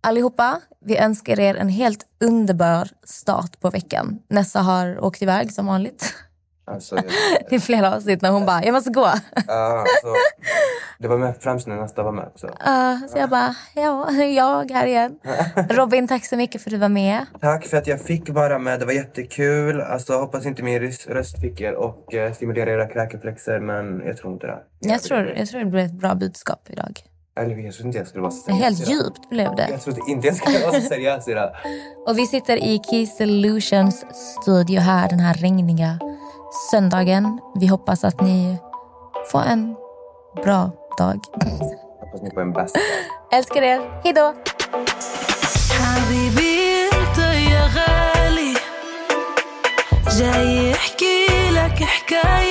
[0.00, 4.18] Allihopa, vi önskar er en helt underbar start på veckan.
[4.28, 6.14] Nessa har åkt iväg som vanligt.
[6.64, 7.04] Alltså, jag,
[7.50, 9.12] Det är flera avsnitt när hon bara, jag måste gå.
[9.46, 10.14] Ja, alltså,
[10.98, 12.28] det var med främst när nästa var med.
[12.34, 12.46] Så.
[12.46, 15.18] Uh, så jag bara, ja, jag här igen.
[15.70, 17.26] Robin, tack så mycket för att du var med.
[17.40, 18.80] Tack för att jag fick vara med.
[18.80, 19.80] Det var jättekul.
[19.80, 24.32] Alltså, hoppas inte min röst- fick er och eh, stimulera era kräkreflexer, men jag tror
[24.32, 24.58] inte det.
[24.80, 27.00] Jag tror, jag tror det blev ett bra budskap idag.
[27.40, 29.66] Eller jag trodde inte jag skulle vara så seriös Helt djupt blev det.
[29.70, 31.50] Jag trodde inte jag skulle vara så seriös idag.
[32.06, 34.04] Och vi sitter i Key Solutions
[34.42, 35.98] studio här den här regniga
[36.71, 37.39] söndagen.
[37.55, 38.57] Vi hoppas att ni
[39.31, 39.75] får en
[40.43, 41.19] bra dag.
[41.99, 42.77] Hoppas ni får en bäst.
[43.31, 44.01] Älskar er.
[44.03, 44.33] Hej då!
[45.77, 47.17] حبيبي انت
[47.51, 48.53] يا غالي
[50.17, 52.50] جاي يحكي لك حكاية